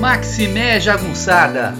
[0.00, 1.74] Maximé Jagunçada.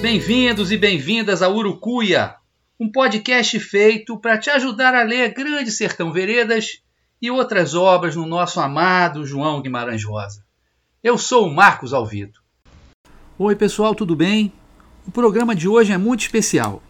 [0.00, 2.34] Bem-vindos e bem-vindas a Urucuia,
[2.80, 6.80] um podcast feito para te ajudar a ler Grande Sertão Veredas
[7.20, 10.42] e outras obras no nosso amado João Guimarães Rosa.
[11.04, 12.42] Eu sou o Marcos Alvito.
[13.38, 14.50] Oi, pessoal, tudo bem?
[15.06, 16.82] O programa de hoje é muito especial.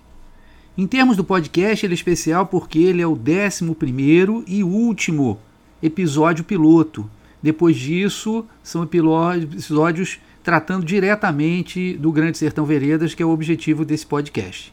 [0.79, 5.40] Em termos do podcast, ele é especial porque ele é o 11 e último
[5.82, 7.10] episódio piloto.
[7.42, 14.07] Depois disso, são episódios tratando diretamente do Grande Sertão Veredas, que é o objetivo desse
[14.07, 14.73] podcast.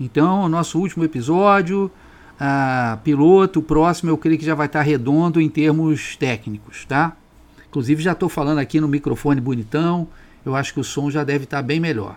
[0.00, 1.90] Então, o nosso último episódio,
[2.38, 7.16] a piloto, o próximo eu creio que já vai estar redondo em termos técnicos, tá?
[7.68, 10.08] Inclusive já estou falando aqui no microfone bonitão,
[10.44, 12.16] eu acho que o som já deve estar bem melhor.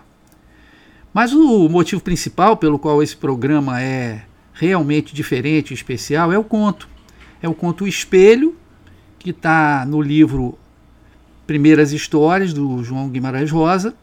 [1.12, 4.22] Mas o motivo principal pelo qual esse programa é
[4.54, 6.88] realmente diferente e especial é o conto.
[7.42, 8.56] É o conto Espelho,
[9.18, 10.56] que está no livro
[11.52, 13.94] primeiras histórias do João Guimarães Rosa.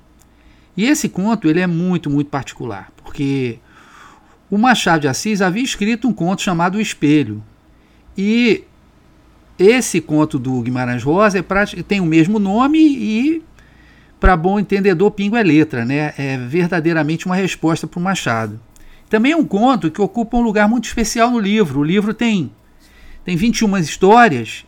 [0.77, 3.57] E esse conto ele é muito, muito particular, porque
[4.51, 7.43] o Machado de Assis havia escrito um conto chamado O Espelho.
[8.15, 8.63] E
[9.57, 11.43] esse conto do Guimarães Rosa é
[11.81, 13.41] tem o mesmo nome e,
[14.19, 16.13] para bom entendedor, pingo é letra, né?
[16.19, 18.59] É verdadeiramente uma resposta para o Machado.
[19.09, 21.79] Também é um conto que ocupa um lugar muito especial no livro.
[21.79, 22.51] O livro tem,
[23.25, 24.65] tem 21 histórias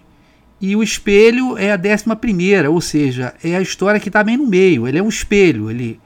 [0.62, 4.38] e o espelho é a décima primeira, ou seja, é a história que está bem
[4.38, 4.88] no meio.
[4.88, 6.00] Ele é um espelho, ele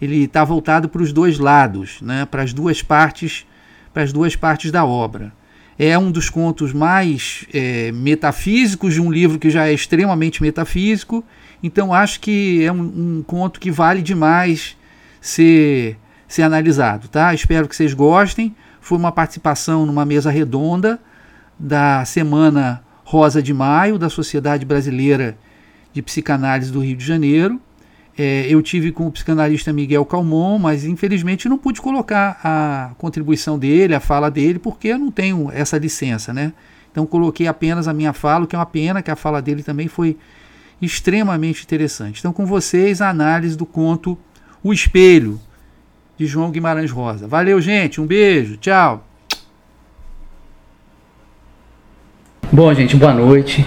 [0.00, 3.46] ele está voltado para os dois lados, né, para as duas partes,
[3.94, 5.32] para as duas partes da obra.
[5.78, 11.24] É um dos contos mais é, metafísicos de um livro que já é extremamente metafísico.
[11.62, 14.76] Então acho que é um, um conto que vale demais
[15.20, 17.32] ser ser analisado, tá?
[17.32, 18.56] Espero que vocês gostem.
[18.80, 20.98] Foi uma participação numa mesa redonda
[21.58, 22.82] da semana
[23.12, 25.36] Rosa de Maio, da Sociedade Brasileira
[25.92, 27.60] de Psicanálise do Rio de Janeiro.
[28.16, 33.58] É, eu tive com o psicanalista Miguel Calmon, mas infelizmente não pude colocar a contribuição
[33.58, 36.54] dele, a fala dele, porque eu não tenho essa licença, né?
[36.90, 39.62] Então coloquei apenas a minha fala, o que é uma pena que a fala dele
[39.62, 40.16] também foi
[40.80, 42.18] extremamente interessante.
[42.18, 44.16] Então com vocês a análise do conto
[44.64, 45.38] O Espelho
[46.16, 47.28] de João Guimarães Rosa.
[47.28, 49.06] Valeu, gente, um beijo, tchau.
[52.54, 53.64] Bom, gente, boa noite.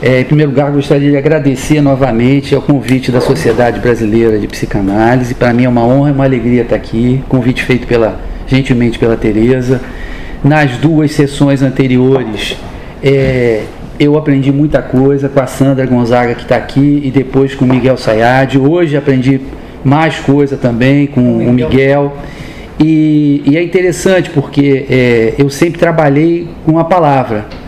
[0.00, 5.34] É, em primeiro lugar, gostaria de agradecer novamente ao convite da Sociedade Brasileira de Psicanálise.
[5.34, 7.24] Para mim é uma honra e uma alegria estar aqui.
[7.28, 9.80] Convite feito pela, gentilmente pela Tereza.
[10.44, 12.56] Nas duas sessões anteriores,
[13.02, 13.64] é,
[13.98, 17.68] eu aprendi muita coisa com a Sandra Gonzaga, que está aqui, e depois com o
[17.68, 18.56] Miguel Sayad.
[18.56, 19.40] Hoje aprendi
[19.82, 22.16] mais coisa também com o Miguel.
[22.78, 27.58] E, e é interessante porque é, eu sempre trabalhei com a palavra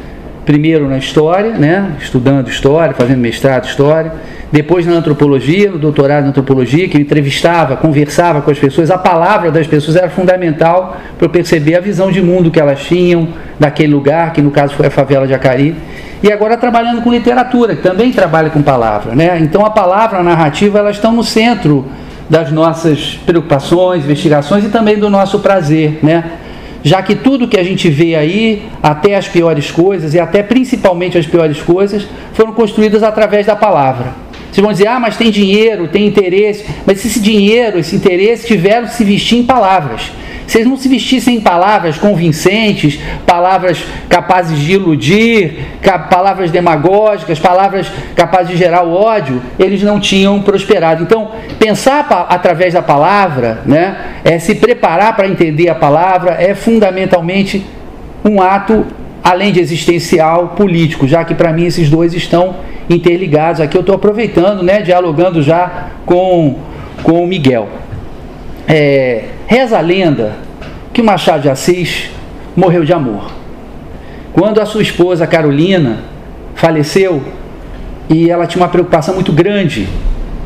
[0.44, 4.12] primeiro na história, né, estudando história, fazendo mestrado em história,
[4.50, 8.98] depois na antropologia, no doutorado em antropologia, que eu entrevistava, conversava com as pessoas, a
[8.98, 13.28] palavra das pessoas era fundamental para eu perceber a visão de mundo que elas tinham
[13.58, 15.74] daquele lugar, que no caso foi a favela de Acari.
[16.22, 19.38] E agora trabalhando com literatura, que também trabalha com palavra, né?
[19.40, 21.86] Então a palavra, a narrativa, elas estão no centro
[22.28, 26.24] das nossas preocupações, investigações e também do nosso prazer, né?
[26.82, 31.16] Já que tudo que a gente vê aí, até as piores coisas e até principalmente
[31.16, 34.12] as piores coisas, foram construídas através da palavra.
[34.52, 38.46] Vocês vão dizer, ah, mas tem dinheiro, tem interesse, mas se esse dinheiro, esse interesse
[38.46, 40.12] tiveram se vestir em palavras.
[40.46, 45.56] Se eles não se vestissem em palavras convincentes, palavras capazes de iludir,
[46.10, 51.02] palavras demagógicas, palavras capazes de gerar o ódio, eles não tinham prosperado.
[51.02, 57.64] Então, pensar através da palavra, né, é se preparar para entender a palavra, é fundamentalmente
[58.22, 58.84] um ato,
[59.22, 62.56] além de existencial, político, já que para mim esses dois estão
[62.90, 63.60] interligados.
[63.60, 66.56] Aqui eu estou aproveitando, né, dialogando já com,
[67.02, 67.68] com o Miguel.
[68.66, 70.36] É, reza a lenda
[70.92, 72.10] que Machado de Assis
[72.56, 73.30] morreu de amor.
[74.32, 75.98] Quando a sua esposa Carolina
[76.54, 77.22] faleceu,
[78.08, 79.88] e ela tinha uma preocupação muito grande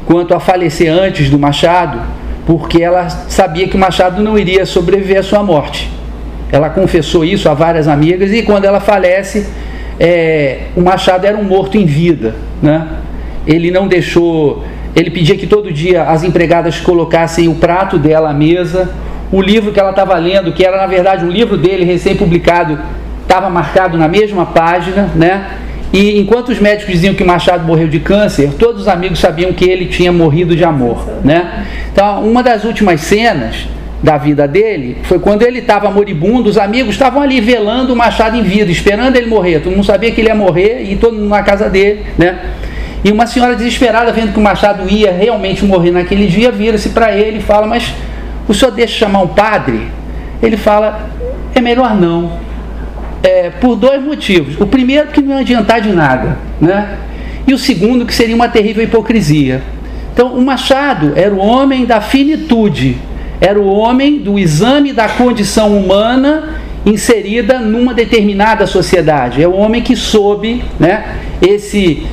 [0.05, 2.01] quanto a falecer antes do Machado,
[2.47, 5.91] porque ela sabia que o Machado não iria sobreviver à sua morte.
[6.51, 9.47] Ela confessou isso a várias amigas e quando ela falece,
[9.99, 12.35] é, o Machado era um morto em vida.
[12.63, 12.87] Né?
[13.47, 14.65] Ele não deixou
[14.95, 18.91] Ele pedia que todo dia as empregadas colocassem o prato dela à mesa,
[19.33, 22.79] o livro que ela estava lendo, que era na verdade um livro dele recém-publicado,
[23.23, 25.47] estava marcado na mesma página, né?
[25.93, 29.65] E enquanto os médicos diziam que Machado morreu de câncer, todos os amigos sabiam que
[29.65, 31.67] ele tinha morrido de amor, né?
[31.93, 33.67] Então, uma das últimas cenas
[34.03, 38.37] da vida dele foi quando ele estava moribundo, os amigos estavam ali velando o Machado
[38.37, 39.61] em vida, esperando ele morrer.
[39.61, 42.39] Todo mundo sabia que ele ia morrer e todo mundo na casa dele, né?
[43.05, 47.13] E uma senhora desesperada, vendo que o Machado ia realmente morrer naquele dia, vira-se para
[47.15, 47.95] ele e fala: Mas
[48.49, 49.89] o senhor deixa chamar um padre?
[50.43, 51.09] Ele fala:
[51.55, 52.33] É melhor não.
[53.23, 54.61] É, por dois motivos.
[54.61, 56.97] O primeiro, que não ia adiantar de nada, né?
[57.47, 59.63] E o segundo, que seria uma terrível hipocrisia.
[60.13, 62.97] Então, o Machado era o homem da finitude,
[63.41, 69.43] era o homem do exame da condição humana inserida numa determinada sociedade.
[69.43, 72.07] É o homem que soube, né, esse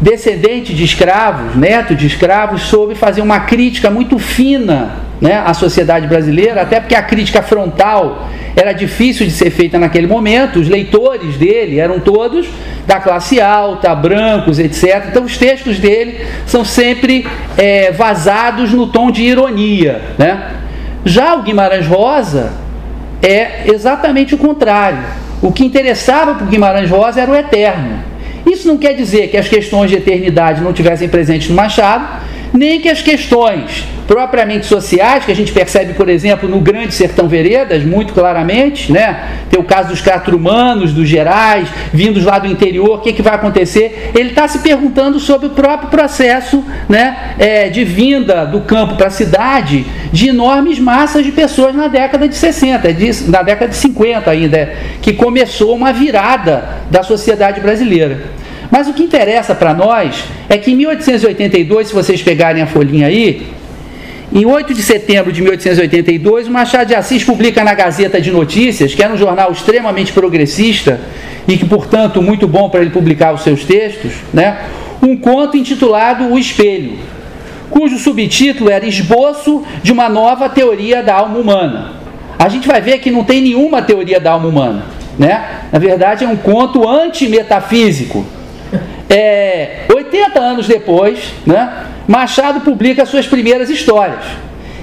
[0.00, 6.08] descendente de escravos, neto de escravos, soube fazer uma crítica muito fina né, à sociedade
[6.08, 11.36] brasileira, até porque a crítica frontal era difícil de ser feita naquele momento, os leitores
[11.36, 12.48] dele eram todos
[12.86, 15.04] da classe alta, brancos, etc.
[15.08, 17.24] Então os textos dele são sempre
[17.56, 20.02] é, vazados no tom de ironia.
[20.18, 20.61] Né?
[21.04, 22.52] Já o Guimarães Rosa
[23.22, 25.00] é exatamente o contrário.
[25.40, 27.98] O que interessava para o Guimarães Rosa era o eterno.
[28.46, 32.06] Isso não quer dizer que as questões de eternidade não tivessem presentes no Machado,
[32.52, 37.28] nem que as questões propriamente sociais, que a gente percebe, por exemplo, no Grande Sertão
[37.28, 39.40] Veredas, muito claramente, né?
[39.50, 43.34] Tem o caso dos catrumanos, dos gerais, vindos lá do interior, o que, que vai
[43.34, 44.10] acontecer?
[44.14, 49.06] Ele está se perguntando sobre o próprio processo né, é, de vinda do campo para
[49.06, 53.76] a cidade de enormes massas de pessoas na década de 60, de, na década de
[53.76, 58.41] 50 ainda, que começou uma virada da sociedade brasileira.
[58.72, 63.06] Mas o que interessa para nós é que em 1882, se vocês pegarem a folhinha
[63.06, 63.46] aí,
[64.32, 68.94] em 8 de setembro de 1882, o Machado de Assis publica na Gazeta de Notícias,
[68.94, 70.98] que era um jornal extremamente progressista
[71.46, 74.58] e que, portanto, muito bom para ele publicar os seus textos, né?
[75.02, 76.98] um conto intitulado O Espelho,
[77.68, 81.92] cujo subtítulo era Esboço de uma nova teoria da alma humana.
[82.38, 84.86] A gente vai ver que não tem nenhuma teoria da alma humana.
[85.18, 85.60] Né?
[85.70, 88.24] Na verdade, é um conto antimetafísico.
[89.14, 94.24] É, 80 anos depois, né, Machado publica suas primeiras histórias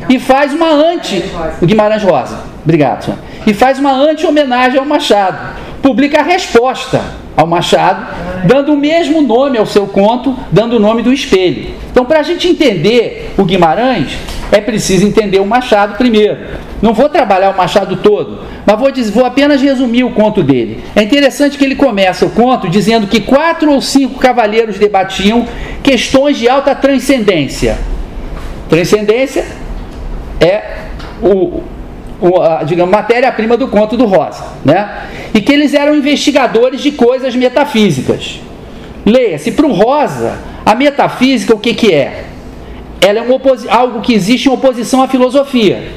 [0.08, 1.24] e faz uma anti.
[1.64, 3.20] Guimarães Rosa, obrigado, senhor.
[3.48, 5.69] E faz uma anti-homenagem ao Machado.
[5.82, 7.02] Publica a resposta
[7.36, 8.06] ao Machado,
[8.46, 11.70] dando o mesmo nome ao seu conto, dando o nome do espelho.
[11.90, 14.18] Então, para a gente entender o Guimarães,
[14.52, 16.38] é preciso entender o Machado primeiro.
[16.82, 20.84] Não vou trabalhar o Machado todo, mas vou, dizer, vou apenas resumir o conto dele.
[20.96, 25.48] É interessante que ele começa o conto dizendo que quatro ou cinco cavaleiros debatiam
[25.82, 27.78] questões de alta transcendência.
[28.70, 29.46] Transcendência
[30.42, 30.78] é
[31.22, 31.64] o,
[32.66, 35.08] digamos, matéria-prima do conto do Rosa, né?
[35.34, 38.42] E que eles eram investigadores de coisas metafísicas.
[39.06, 42.26] Leia-se para o Rosa, a metafísica o que, que é?
[43.02, 43.40] Ela é um
[43.70, 45.92] algo que existe em oposição à filosofia.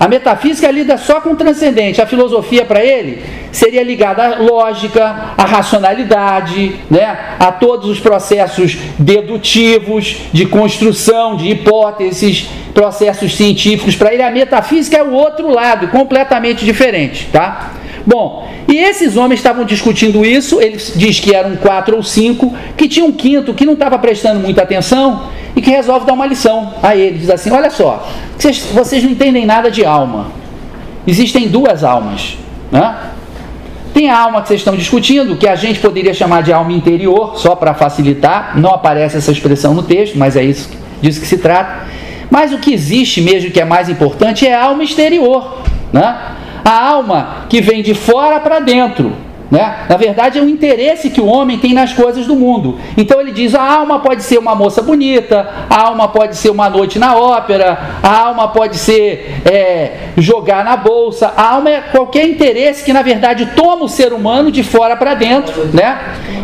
[0.00, 2.00] A metafísica lida só com o transcendente.
[2.00, 7.36] A filosofia para ele seria ligada à lógica, à racionalidade, né?
[7.38, 13.94] a todos os processos dedutivos, de construção de hipóteses, processos científicos.
[13.94, 17.28] Para ele, a metafísica é o outro lado, completamente diferente.
[17.30, 17.72] Tá?
[18.06, 22.88] Bom, e esses homens estavam discutindo isso, ele diz que eram quatro ou cinco, que
[22.88, 26.74] tinha um quinto que não estava prestando muita atenção e que resolve dar uma lição
[26.82, 27.18] a ele.
[27.18, 30.28] Diz assim: Olha só, vocês, vocês não entendem nada de alma.
[31.06, 32.36] Existem duas almas.
[32.70, 32.94] Né?
[33.92, 37.36] Tem a alma que vocês estão discutindo, que a gente poderia chamar de alma interior,
[37.36, 40.70] só para facilitar, não aparece essa expressão no texto, mas é isso
[41.02, 41.88] disso que se trata.
[42.30, 45.62] Mas o que existe mesmo, que é mais importante, é a alma exterior.
[45.92, 46.16] Né?
[46.64, 49.12] A alma que vem de fora para dentro.
[49.50, 49.86] Né?
[49.88, 52.78] Na verdade, é o interesse que o homem tem nas coisas do mundo.
[52.96, 56.70] Então ele diz: a alma pode ser uma moça bonita, a alma pode ser uma
[56.70, 61.32] noite na ópera, a alma pode ser é, jogar na bolsa.
[61.36, 65.14] A alma é qualquer interesse que, na verdade, toma o ser humano de fora para
[65.14, 65.98] dentro né?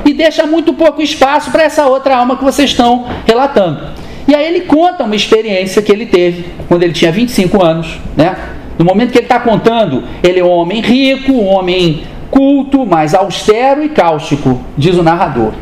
[0.05, 3.87] e deixa muito pouco espaço para essa outra alma que vocês estão relatando.
[4.27, 8.01] E aí ele conta uma experiência que ele teve quando ele tinha 25 anos.
[8.17, 8.35] Né?
[8.79, 13.15] No momento que ele está contando, ele é um homem rico, um homem culto, mais
[13.15, 15.53] austero e cáustico, diz o narrador.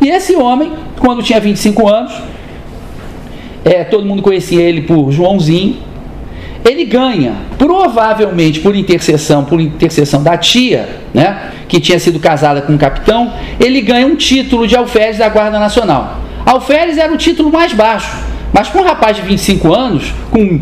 [0.00, 2.12] E esse homem, quando tinha 25 anos,
[3.64, 5.76] é, todo mundo conhecia ele por Joãozinho,
[6.64, 12.74] ele ganha, provavelmente por intercessão, por intercessão da tia, né, que tinha sido casada com
[12.74, 16.18] um capitão, ele ganha um título de alferes da Guarda Nacional.
[16.44, 18.16] Alferes era o título mais baixo,
[18.52, 20.60] mas para um rapaz de 25 anos, com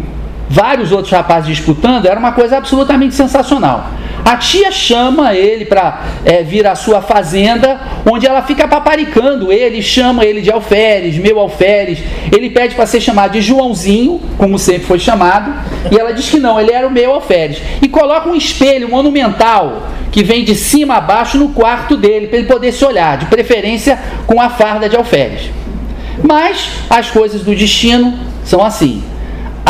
[0.48, 3.90] vários outros rapazes disputando, era uma coisa absolutamente sensacional.
[4.24, 9.80] A tia chama ele para é, vir à sua fazenda, onde ela fica paparicando ele,
[9.80, 12.00] chama ele de alferes, meu alferes.
[12.30, 15.54] Ele pede para ser chamado de Joãozinho, como sempre foi chamado,
[15.90, 17.62] e ela diz que não, ele era o meu alferes.
[17.80, 22.38] E coloca um espelho monumental que vem de cima a baixo no quarto dele, para
[22.38, 25.50] ele poder se olhar, de preferência com a farda de alferes.
[26.22, 29.02] Mas as coisas do destino são assim.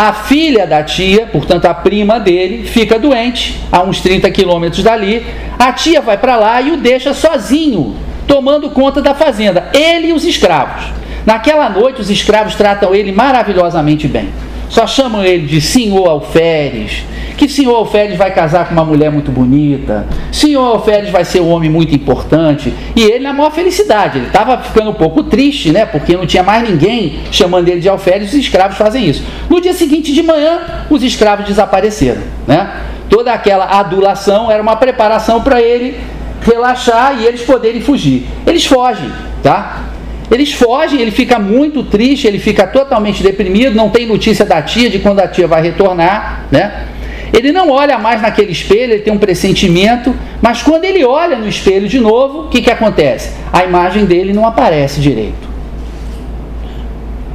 [0.01, 5.27] A filha da tia, portanto a prima dele, fica doente, a uns 30 quilômetros dali.
[5.59, 10.13] A tia vai para lá e o deixa sozinho, tomando conta da fazenda, ele e
[10.13, 10.85] os escravos.
[11.27, 14.29] Naquela noite, os escravos tratam ele maravilhosamente bem.
[14.69, 17.03] Só chamam ele de senhor alferes,
[17.39, 21.51] que senhor alferes vai casar com uma mulher muito bonita, senhor alferes vai ser um
[21.51, 25.87] homem muito importante, e ele na maior felicidade, ele estava ficando um pouco triste, né,
[25.87, 29.23] porque não tinha mais ninguém chamando ele de alferes, os escravos fazem isso.
[29.49, 30.59] No dia seguinte de manhã,
[30.91, 32.73] os escravos desapareceram, né?
[33.09, 35.97] Toda aquela adulação era uma preparação para ele
[36.43, 38.27] relaxar e eles poderem fugir.
[38.47, 39.11] Eles fogem,
[39.43, 39.85] tá?
[40.31, 44.91] Eles fogem, ele fica muito triste, ele fica totalmente deprimido, não tem notícia da tia
[44.91, 46.87] de quando a tia vai retornar, né?
[47.33, 51.49] Ele não olha mais naquele espelho, ele tem um pressentimento, mas quando ele olha no
[51.49, 53.33] espelho de novo, o que, que acontece?
[53.53, 55.48] A imagem dele não aparece direito.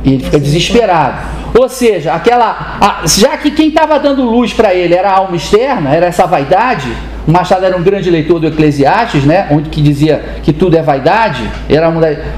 [0.03, 1.43] E ele fica desesperado.
[1.57, 5.35] Ou seja, aquela, a, já que quem estava dando luz para ele era a alma
[5.35, 6.91] externa, era essa vaidade,
[7.27, 10.81] o Machado era um grande leitor do Eclesiastes, né, onde que dizia que tudo é
[10.81, 11.49] vaidade.
[11.69, 11.89] Era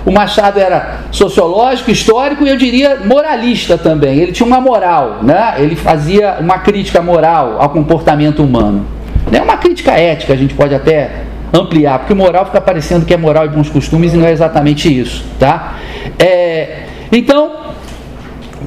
[0.05, 4.19] o Machado era sociológico, histórico e eu diria moralista também.
[4.19, 5.55] Ele tinha uma moral, né?
[5.57, 8.85] ele fazia uma crítica moral ao comportamento humano.
[9.31, 11.09] É uma crítica ética, a gente pode até
[11.51, 14.87] ampliar, porque moral fica parecendo que é moral e bons costumes e não é exatamente
[14.87, 15.25] isso.
[15.39, 15.77] Tá?
[16.19, 17.51] É, então,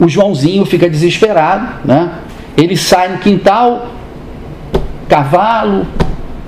[0.00, 2.11] o Joãozinho fica desesperado, né?
[2.57, 3.87] ele sai no quintal,
[5.09, 5.87] cavalo,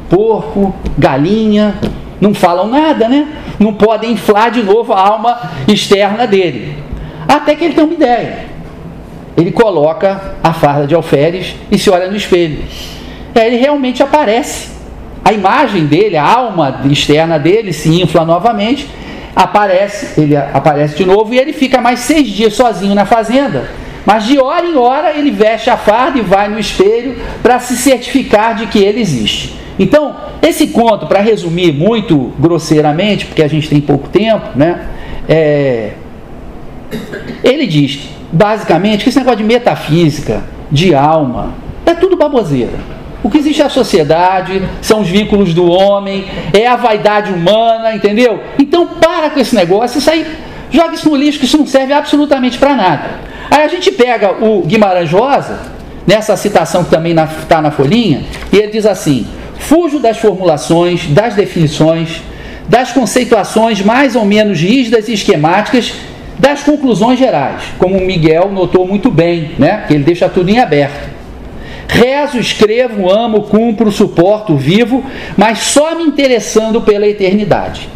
[0.08, 1.74] porco, galinha,
[2.20, 3.28] não falam nada, né?
[3.58, 6.76] Não podem inflar de novo a alma externa dele.
[7.28, 8.46] Até que ele tem uma ideia.
[9.36, 12.58] Ele coloca a farda de alferes e se olha no espelho.
[13.34, 14.70] Aí ele realmente aparece.
[15.24, 18.88] A imagem dele, a alma externa dele se infla novamente,
[19.42, 23.70] aparece, ele aparece de novo e ele fica mais seis dias sozinho na fazenda.
[24.04, 27.76] Mas de hora em hora ele veste a farda e vai no espelho para se
[27.76, 29.54] certificar de que ele existe.
[29.78, 34.86] Então, esse conto, para resumir muito grosseiramente, porque a gente tem pouco tempo, né?
[35.26, 35.92] É,
[37.42, 41.54] ele diz, basicamente, que esse negócio de metafísica, de alma,
[41.86, 42.99] é tudo baboseira.
[43.22, 47.94] O que existe é a sociedade, são os vínculos do homem, é a vaidade humana,
[47.94, 48.40] entendeu?
[48.58, 50.26] Então para com esse negócio, isso aí,
[50.70, 53.10] joga isso no lixo, que isso não serve absolutamente para nada.
[53.50, 55.58] Aí a gente pega o Guimarães Rosa,
[56.06, 59.26] nessa citação que também está na, folhinha, e ele diz assim:
[59.58, 62.22] Fujo das formulações, das definições,
[62.68, 65.92] das conceituações mais ou menos rígidas e esquemáticas,
[66.38, 69.84] das conclusões gerais, como o Miguel notou muito bem, né?
[69.86, 71.19] que ele deixa tudo em aberto.
[71.90, 75.04] Rezo, escrevo, amo, cumpro, suporto, vivo,
[75.36, 77.88] mas só me interessando pela eternidade.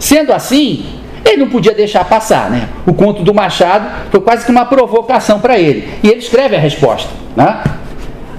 [0.00, 0.84] Sendo assim,
[1.24, 2.68] ele não podia deixar passar, né?
[2.84, 5.88] O conto do Machado foi quase que uma provocação para ele.
[6.02, 7.62] E ele escreve a resposta, né?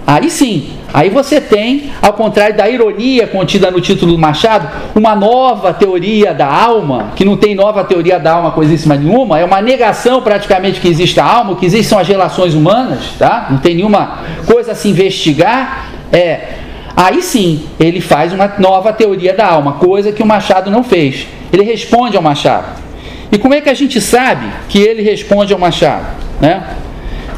[0.06, 5.16] Aí sim, aí você tem, ao contrário da ironia contida no título do Machado, uma
[5.16, 9.62] nova teoria da alma, que não tem nova teoria da alma coisíssima nenhuma, é uma
[9.62, 13.48] negação praticamente que existe a alma, que existem as relações humanas, tá?
[13.50, 15.90] Não tem nenhuma coisa a se investigar.
[16.12, 16.54] É,
[16.96, 21.28] aí sim, ele faz uma nova teoria da alma, coisa que o Machado não fez.
[21.52, 22.88] Ele responde ao Machado.
[23.32, 26.06] E como é que a gente sabe que ele responde ao Machado?
[26.40, 26.64] Né?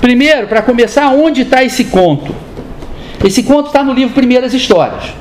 [0.01, 2.33] Primeiro, para começar, onde está esse conto?
[3.23, 5.13] Esse conto está no livro Primeiras Histórias.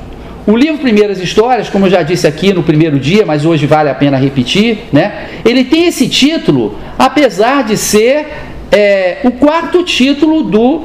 [0.47, 3.89] O livro Primeiras Histórias, como eu já disse aqui no primeiro dia, mas hoje vale
[3.89, 5.27] a pena repetir, né?
[5.45, 8.25] ele tem esse título, apesar de ser
[8.71, 10.83] é, o quarto título do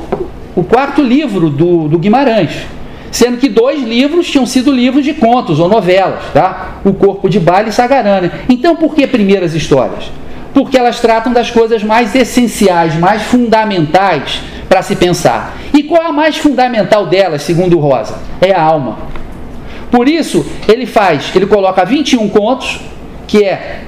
[0.57, 2.67] o quarto livro do, do Guimarães,
[3.11, 6.79] sendo que dois livros tinham sido livros de contos ou novelas, tá?
[6.85, 8.31] O Corpo de Baile e Sagarana.
[8.49, 10.13] Então, por que Primeiras Histórias?
[10.53, 15.57] Porque elas tratam das coisas mais essenciais, mais fundamentais para se pensar.
[15.73, 18.19] E qual a mais fundamental delas, segundo Rosa?
[18.41, 18.99] É a alma.
[19.91, 22.81] Por isso, ele faz, ele coloca 21 contos,
[23.27, 23.83] que é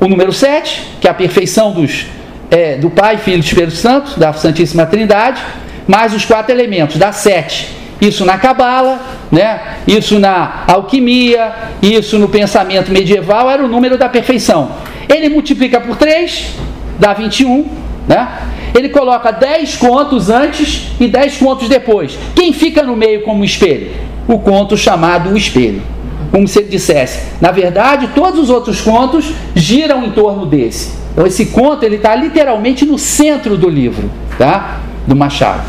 [0.00, 2.06] o número 7, que é a perfeição dos,
[2.50, 5.42] é, do Pai, Filho e Espírito Santo, da Santíssima Trindade,
[5.86, 7.80] mais os quatro elementos, dá 7.
[8.00, 9.00] Isso na Cabala,
[9.30, 9.60] né?
[9.86, 14.70] Isso na alquimia, isso no pensamento medieval era o número da perfeição.
[15.08, 16.54] Ele multiplica por 3,
[16.98, 17.68] dá 21,
[18.08, 18.28] né?
[18.74, 22.18] Ele coloca 10 contos antes e 10 contos depois.
[22.34, 23.90] Quem fica no meio como espelho?
[24.28, 25.82] O conto chamado o espelho.
[26.30, 30.92] Como se ele dissesse, na verdade, todos os outros contos giram em torno desse.
[31.12, 34.08] Então esse conto ele está literalmente no centro do livro,
[34.38, 34.78] tá?
[35.06, 35.64] Do Machado.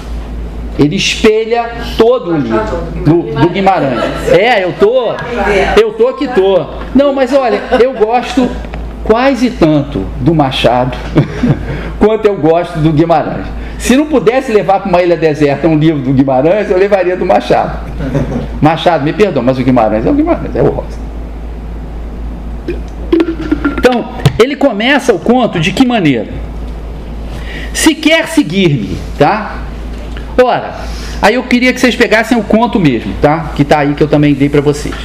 [0.77, 2.62] Ele espelha todo o livro
[3.03, 4.01] do, do Guimarães.
[4.29, 5.13] É, eu tô,
[5.81, 6.65] eu tô que tô.
[6.96, 8.50] Não, mas olha, eu gosto
[9.12, 10.98] quase tanto do Machado
[12.00, 13.46] quanto eu gosto do Guimarães.
[13.77, 17.25] Se não pudesse levar para uma ilha deserta um livro do Guimarães, eu levaria do
[17.25, 17.77] Machado.
[18.62, 20.98] Machado, me perdoa, mas o Guimarães é o Guimarães, é o Rosa.
[23.77, 26.30] Então, ele começa o conto de que maneira?
[27.74, 29.58] Se quer seguir-me, tá?
[30.41, 30.75] Ora,
[31.22, 33.51] aí eu queria que vocês pegassem o conto mesmo, tá?
[33.58, 34.96] Que está aí que eu também dei para vocês.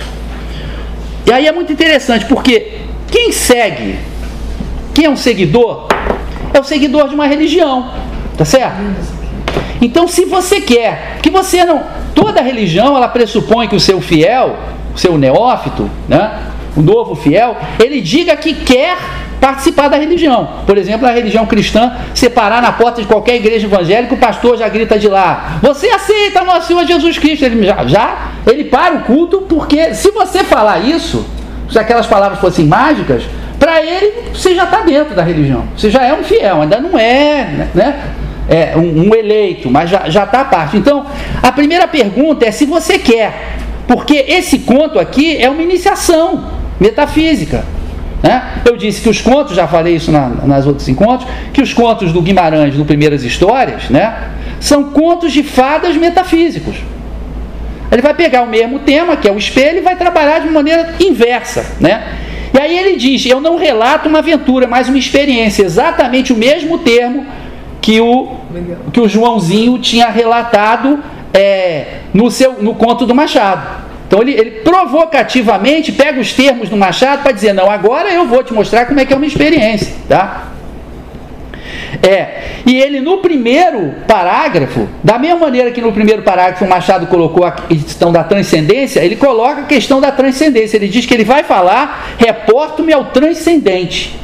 [1.27, 3.99] E aí é muito interessante porque quem segue,
[4.95, 5.89] quem é um seguidor,
[6.53, 7.93] é o seguidor de uma religião,
[8.37, 8.77] tá certo?
[9.81, 11.83] Então, se você quer que você não,
[12.15, 14.57] toda religião ela pressupõe que o seu fiel,
[14.95, 16.43] o seu neófito, né,
[16.77, 18.97] o novo fiel, ele diga que quer
[19.41, 20.49] participar da religião.
[20.67, 24.69] Por exemplo, a religião cristã, separar na porta de qualquer igreja evangélica, o pastor já
[24.69, 27.45] grita de lá: Você aceita nosso Senhor Jesus Cristo?
[27.45, 31.27] Ele já, já ele para o culto, porque se você falar isso,
[31.71, 33.25] se aquelas palavras fossem mágicas,
[33.59, 35.65] para ele você já está dentro da religião.
[35.77, 38.01] Você já é um fiel, ainda não é, né?
[38.49, 40.77] É um, um eleito, mas já está à parte.
[40.77, 41.05] Então,
[41.43, 43.57] a primeira pergunta é se você quer,
[43.89, 46.45] porque esse conto aqui é uma iniciação
[46.79, 47.65] metafísica.
[48.23, 48.43] Né?
[48.65, 52.13] Eu disse que os contos, já falei isso na, nas outros encontros, que os contos
[52.13, 54.31] do Guimarães, do Primeiras Histórias, né,
[54.61, 56.77] são contos de fadas metafísicos.
[57.91, 60.95] Ele vai pegar o mesmo tema, que é o espelho, e vai trabalhar de maneira
[61.01, 62.19] inversa, né?
[62.53, 65.63] E aí ele diz: Eu não relato uma aventura, mas uma experiência.
[65.63, 67.27] Exatamente o mesmo termo
[67.81, 68.37] que o,
[68.93, 70.99] que o Joãozinho tinha relatado
[71.33, 73.85] é, no, seu, no conto do Machado.
[74.09, 78.43] Então ele, ele, provocativamente pega os termos do Machado para dizer: Não, agora eu vou
[78.43, 79.95] te mostrar como é que é uma experiência.
[80.09, 80.49] Tá?
[82.03, 87.07] É, e ele no primeiro parágrafo, da mesma maneira que no primeiro parágrafo o Machado
[87.07, 90.77] colocou a questão da transcendência, ele coloca a questão da transcendência.
[90.77, 94.15] Ele diz que ele vai falar, reporto-me ao transcendente.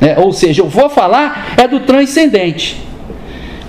[0.00, 0.16] Né?
[0.18, 2.82] Ou seja, eu vou falar é do transcendente.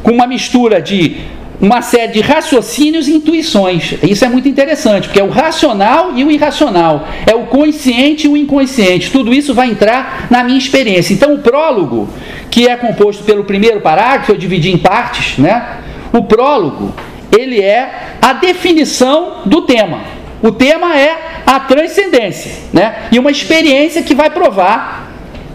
[0.03, 1.17] Com uma mistura de
[1.61, 3.95] uma série de raciocínios e intuições.
[4.01, 8.29] Isso é muito interessante, porque é o racional e o irracional, é o consciente e
[8.29, 9.11] o inconsciente.
[9.11, 11.13] Tudo isso vai entrar na minha experiência.
[11.13, 12.07] Então, o prólogo,
[12.49, 15.79] que é composto pelo primeiro parágrafo, eu dividi em partes, né?
[16.13, 16.93] O prólogo,
[17.37, 20.01] ele é a definição do tema.
[20.41, 23.09] O tema é a transcendência, né?
[23.11, 25.08] E uma experiência que vai provar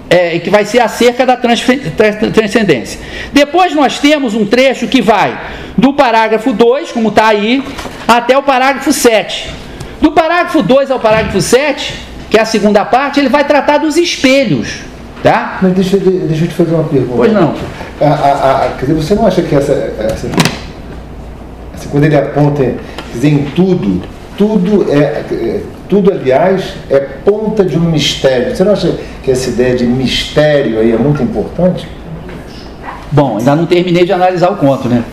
[0.09, 3.01] é, que vai ser acerca da transcendência.
[3.33, 5.39] Depois nós temos um trecho que vai
[5.77, 7.63] do parágrafo 2, como está aí,
[8.07, 9.51] até o parágrafo 7.
[10.01, 11.95] Do parágrafo 2 ao parágrafo 7,
[12.31, 14.81] que é a segunda parte, ele vai tratar dos espelhos.
[15.23, 15.59] Tá?
[15.63, 17.17] Mas deixa, deixa eu te fazer uma pergunta.
[17.17, 17.55] Pois não.
[18.01, 20.29] A, a, a, quer dizer, você não acha que essa, essa,
[21.75, 22.75] essa quando ele aponta
[23.15, 24.03] dizer, em tudo,
[24.37, 28.55] tudo é, é tudo, aliás, é ponta de um mistério.
[28.55, 31.89] Você não acha que essa ideia de mistério aí é muito importante?
[33.11, 35.05] Bom, ainda não terminei de analisar o conto, né?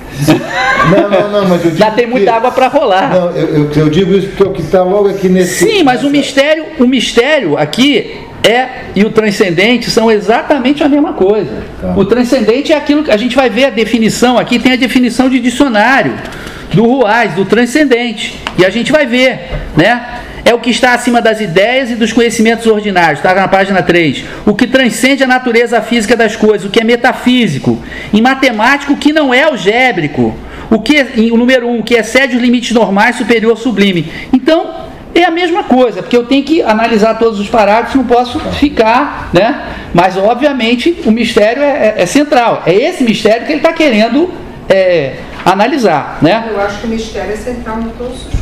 [0.89, 3.09] Não, não, não, mas eu digo Já tem muita que, água para rolar.
[3.13, 5.65] Não, eu, eu, eu, digo isso porque o que está logo aqui nesse.
[5.65, 11.13] Sim, mas o mistério, o mistério aqui é e o transcendente são exatamente a mesma
[11.13, 11.63] coisa.
[11.79, 11.93] Tá.
[11.95, 15.29] O transcendente é aquilo que a gente vai ver a definição aqui, tem a definição
[15.29, 16.15] de dicionário
[16.73, 18.35] do Ruais, do transcendente.
[18.57, 19.39] E a gente vai ver,
[19.77, 20.21] né?
[20.43, 24.23] É o que está acima das ideias e dos conhecimentos ordinários, está na página 3.
[24.45, 27.81] O que transcende a natureza física das coisas, o que é metafísico.
[28.13, 30.35] Em matemático, o que não é algébrico.
[30.69, 34.09] O que é, o número 1, um, que excede os limites normais, superior, sublime.
[34.31, 38.39] Então, é a mesma coisa, porque eu tenho que analisar todos os parágrafos, não posso
[38.51, 39.67] ficar, né?
[39.93, 42.63] Mas, obviamente, o mistério é, é, é central.
[42.65, 44.31] É esse mistério que ele está querendo
[44.69, 46.49] é, analisar, né?
[46.49, 48.40] Eu acho que o mistério é central em todos os.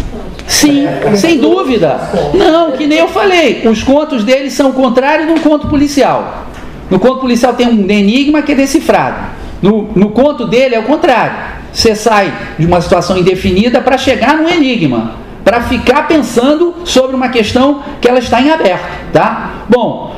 [0.49, 2.09] Sim, sem dúvida.
[2.33, 6.47] Não, que nem eu falei, os contos dele são o contrário de um conto policial.
[6.89, 9.27] No conto policial tem um enigma que é decifrado.
[9.61, 11.35] No, no conto dele é o contrário.
[11.71, 17.29] Você sai de uma situação indefinida para chegar num enigma, para ficar pensando sobre uma
[17.29, 19.65] questão que ela está em aberto, tá?
[19.69, 20.15] Bom,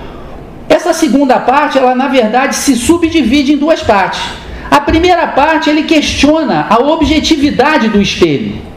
[0.69, 4.21] essa segunda parte, ela na verdade se subdivide em duas partes.
[4.69, 8.70] A primeira parte ele questiona a objetividade do espelho.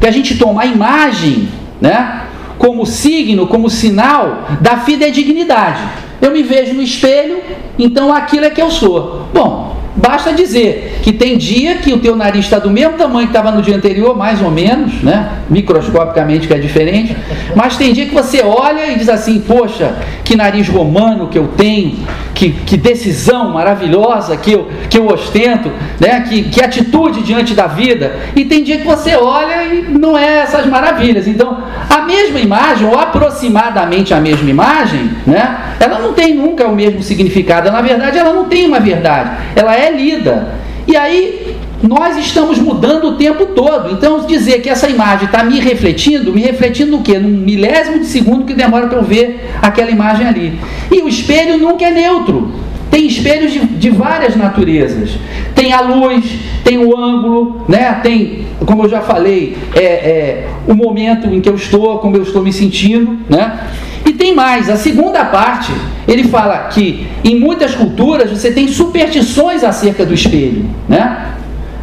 [0.00, 1.48] Que a gente toma a imagem,
[1.80, 2.22] né,
[2.58, 5.80] como signo, como sinal da fidedignidade.
[6.20, 7.40] Eu me vejo no espelho,
[7.78, 9.28] então aquilo é que eu sou.
[9.32, 13.36] Bom, Basta dizer que tem dia que o teu nariz está do mesmo tamanho que
[13.36, 15.40] estava no dia anterior, mais ou menos, né?
[15.50, 17.16] microscopicamente que é diferente,
[17.54, 21.48] mas tem dia que você olha e diz assim, poxa, que nariz romano que eu
[21.48, 21.98] tenho,
[22.34, 26.24] que, que decisão maravilhosa que eu, que eu ostento, né?
[26.26, 28.16] que, que atitude diante da vida.
[28.34, 31.26] E tem dia que você olha e não é essas maravilhas.
[31.26, 35.74] Então, a mesma imagem, ou aproximadamente a mesma imagem, né?
[35.78, 37.70] ela não tem nunca o mesmo significado.
[37.70, 39.30] Na verdade, ela não tem uma verdade.
[39.54, 40.54] Ela é lida.
[40.86, 43.92] E aí nós estamos mudando o tempo todo.
[43.92, 47.18] Então, dizer que essa imagem está me refletindo, me refletindo no quê?
[47.18, 50.58] Num milésimo de segundo que demora para eu ver aquela imagem ali.
[50.90, 52.52] E o espelho nunca é neutro.
[52.90, 55.10] Tem espelhos de, de, várias naturezas.
[55.54, 56.24] Tem a luz,
[56.64, 58.00] tem o ângulo, né?
[58.02, 62.22] tem, como eu já falei, é, é, o momento em que eu estou, como eu
[62.22, 63.18] estou me sentindo.
[63.28, 63.60] Né?
[64.04, 65.72] E tem mais, a segunda parte,
[66.08, 70.64] ele fala que em muitas culturas você tem superstições acerca do espelho.
[70.88, 71.28] Né?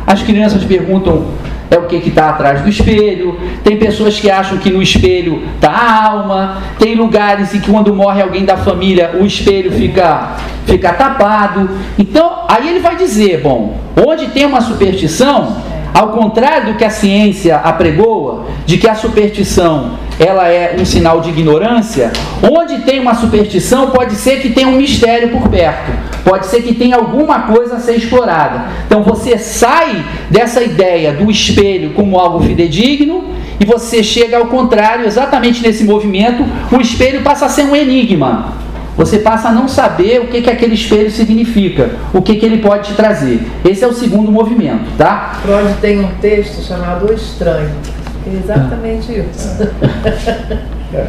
[0.06, 1.28] As crianças perguntam
[1.70, 3.40] é o que está atrás do espelho.
[3.64, 6.58] Tem pessoas que acham que no espelho está a alma.
[6.80, 11.70] Tem lugares em que quando morre alguém da família o espelho fica, fica tapado.
[11.98, 15.58] Então, aí ele vai dizer, bom, onde tem uma superstição,
[15.94, 21.22] ao contrário do que a ciência apregoa, de que a superstição ela é um sinal
[21.22, 25.92] de ignorância, onde tem uma superstição pode ser que tenha um mistério por perto,
[26.24, 28.66] pode ser que tenha alguma coisa a ser explorada.
[28.86, 33.26] Então você sai dessa ideia do espelho como algo fidedigno
[33.60, 38.54] e você chega ao contrário, exatamente nesse movimento, o espelho passa a ser um enigma.
[38.98, 42.58] Você passa a não saber o que, que aquele espelho significa, o que, que ele
[42.58, 43.42] pode te trazer.
[43.64, 45.38] Esse é o segundo movimento, tá?
[45.44, 47.70] Freud tem um texto chamado O Estranho.
[48.28, 49.58] É exatamente isso.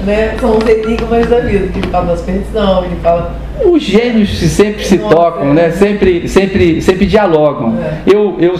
[0.06, 0.36] né?
[0.40, 3.34] São os enigmas da vida, que ele fala da superstição, ele fala.
[3.64, 5.52] Os gênios sempre se Nossa, tocam, é.
[5.54, 5.70] né?
[5.72, 7.76] Sempre, sempre, sempre dialogam.
[7.76, 8.02] É.
[8.06, 8.54] Eu, eu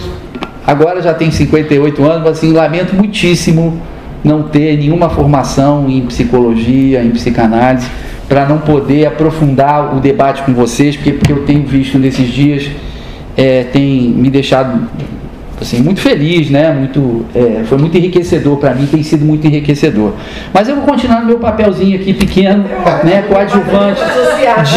[0.67, 3.81] agora já tenho 58 anos, mas assim, lamento muitíssimo
[4.21, 7.89] não ter nenhuma formação em psicologia, em psicanálise
[8.29, 12.69] para não poder aprofundar o debate com vocês, porque, porque eu tenho visto nesses dias,
[13.35, 14.87] é, tem me deixado
[15.59, 16.71] assim, muito feliz, né?
[16.71, 20.13] muito, é, foi muito enriquecedor para mim, tem sido muito enriquecedor.
[20.53, 22.63] Mas eu vou continuar no meu papelzinho aqui pequeno,
[23.03, 23.23] né?
[23.27, 23.99] coadjuvante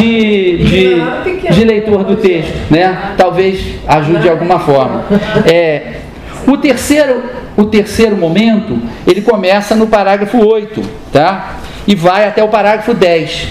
[0.00, 2.52] de, de, de leitor do texto.
[2.70, 3.12] Né?
[3.16, 5.04] Talvez ajude de alguma forma.
[5.46, 5.98] É,
[6.46, 7.22] o terceiro,
[7.56, 11.58] o terceiro momento, ele começa no parágrafo 8, tá?
[11.86, 13.48] E vai até o parágrafo 10.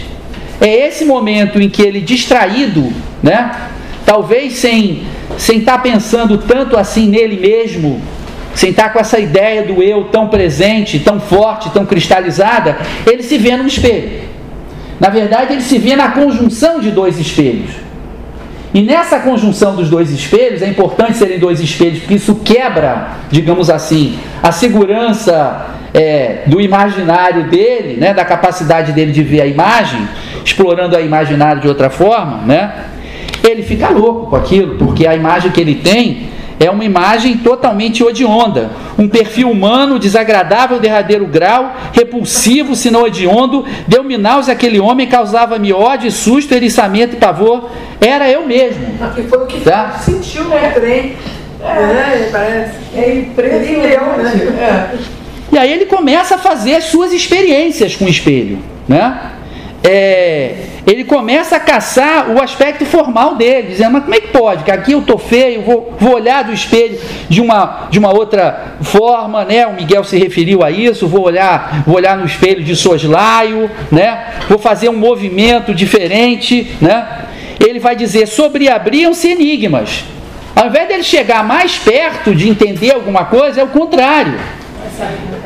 [0.60, 2.92] É esse momento em que ele, distraído,
[3.22, 3.52] né,
[4.06, 5.04] talvez sem
[5.38, 8.02] sem estar tá pensando tanto assim nele mesmo,
[8.54, 12.78] sem estar tá com essa ideia do eu tão presente, tão forte, tão cristalizada,
[13.10, 14.22] ele se vê no espelho.
[15.00, 17.72] Na verdade, ele se vê na conjunção de dois espelhos.
[18.74, 23.70] E nessa conjunção dos dois espelhos, é importante serem dois espelhos, porque isso quebra, digamos
[23.70, 30.08] assim, a segurança é, do imaginário dele, né, da capacidade dele de ver a imagem,
[30.44, 32.86] explorando a imaginário de outra forma, né,
[33.44, 38.04] ele fica louco com aquilo, porque a imagem que ele tem é uma imagem totalmente
[38.04, 45.08] odionda, um perfil humano desagradável, derradeiro grau, repulsivo, se não odiondo, deu-me náusea aquele homem,
[45.08, 47.68] causava-me ódio, susto, eriçamento e pavor,
[48.00, 48.86] era eu mesmo.
[49.02, 49.94] Aqui foi o que tá?
[50.00, 51.16] sentiu no trem.
[51.64, 52.74] É, é, parece.
[52.96, 54.48] É impressionante.
[54.60, 55.21] É.
[55.52, 59.32] E aí ele começa a fazer as suas experiências com o espelho, né?
[59.84, 64.64] É, ele começa a caçar o aspecto formal dele, dizendo, mas como é que pode?
[64.64, 68.76] Que aqui eu tô feio, vou, vou olhar do espelho de uma, de uma outra
[68.82, 69.66] forma, né?
[69.66, 74.36] O Miguel se referiu a isso, vou olhar, vou olhar no espelho de soslaio, né?
[74.48, 77.26] Vou fazer um movimento diferente, né?
[77.60, 80.06] Ele vai dizer, sobreabriam-se enigmas.
[80.56, 84.40] Ao invés dele chegar mais perto de entender alguma coisa, é o contrário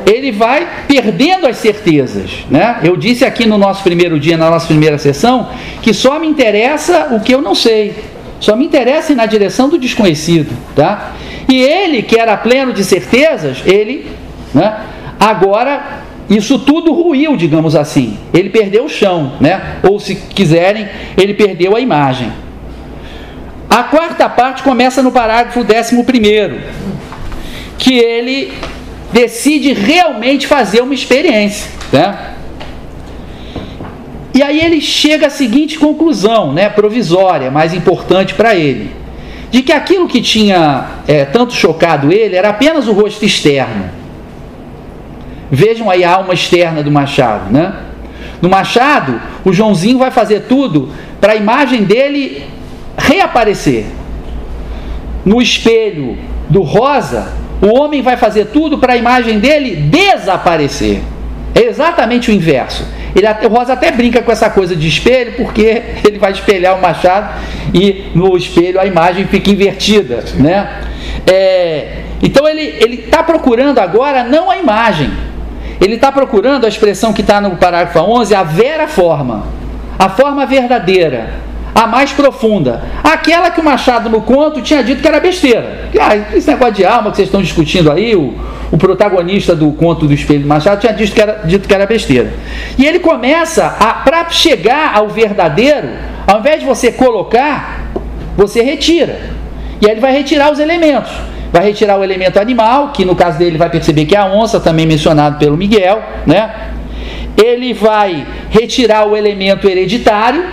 [0.06, 2.44] ele vai perdendo as certezas.
[2.50, 2.80] Né?
[2.82, 5.48] Eu disse aqui no nosso primeiro dia, na nossa primeira sessão,
[5.82, 7.94] que só me interessa o que eu não sei.
[8.38, 10.54] Só me interessa ir na direção do desconhecido.
[10.74, 11.12] Tá?
[11.48, 14.06] E ele, que era pleno de certezas, ele
[14.54, 14.80] né,
[15.18, 18.18] agora isso tudo ruiu, digamos assim.
[18.34, 19.76] Ele perdeu o chão, né?
[19.88, 22.32] Ou se quiserem, ele perdeu a imagem.
[23.70, 26.54] A quarta parte começa no parágrafo 11,
[27.78, 28.52] que ele
[29.16, 31.70] decide realmente fazer uma experiência.
[31.90, 32.34] Né?
[34.34, 38.90] E aí ele chega à seguinte conclusão, né, provisória, mais importante para ele,
[39.50, 43.88] de que aquilo que tinha é, tanto chocado ele era apenas o rosto externo.
[45.50, 47.72] Vejam aí a alma externa do Machado, né?
[48.42, 52.44] No Machado, o Joãozinho vai fazer tudo para a imagem dele
[52.98, 53.86] reaparecer.
[55.24, 56.18] No espelho
[56.50, 61.00] do Rosa, o homem vai fazer tudo para a imagem dele desaparecer.
[61.54, 62.86] É exatamente o inverso.
[63.14, 66.82] Ele, o Rosa até brinca com essa coisa de espelho, porque ele vai espelhar o
[66.82, 67.42] machado
[67.72, 70.22] e no espelho a imagem fica invertida.
[70.34, 70.82] Né?
[71.26, 75.10] É, então ele está procurando agora não a imagem,
[75.80, 79.46] ele está procurando a expressão que está no parágrafo 11, a vera forma,
[79.98, 81.30] a forma verdadeira,
[81.76, 85.90] a mais profunda, aquela que o Machado no conto tinha dito que era besteira.
[86.00, 88.34] Ah, esse negócio de alma que vocês estão discutindo aí, o,
[88.72, 91.84] o protagonista do conto do Espelho do Machado tinha dito que era, dito que era
[91.84, 92.32] besteira.
[92.78, 95.88] E ele começa a, para chegar ao verdadeiro,
[96.26, 97.82] ao invés de você colocar,
[98.38, 99.20] você retira.
[99.78, 101.12] E aí ele vai retirar os elementos
[101.52, 104.60] vai retirar o elemento animal, que no caso dele vai perceber que é a onça,
[104.60, 106.50] também mencionado pelo Miguel, né?
[107.42, 110.44] Ele vai retirar o elemento hereditário?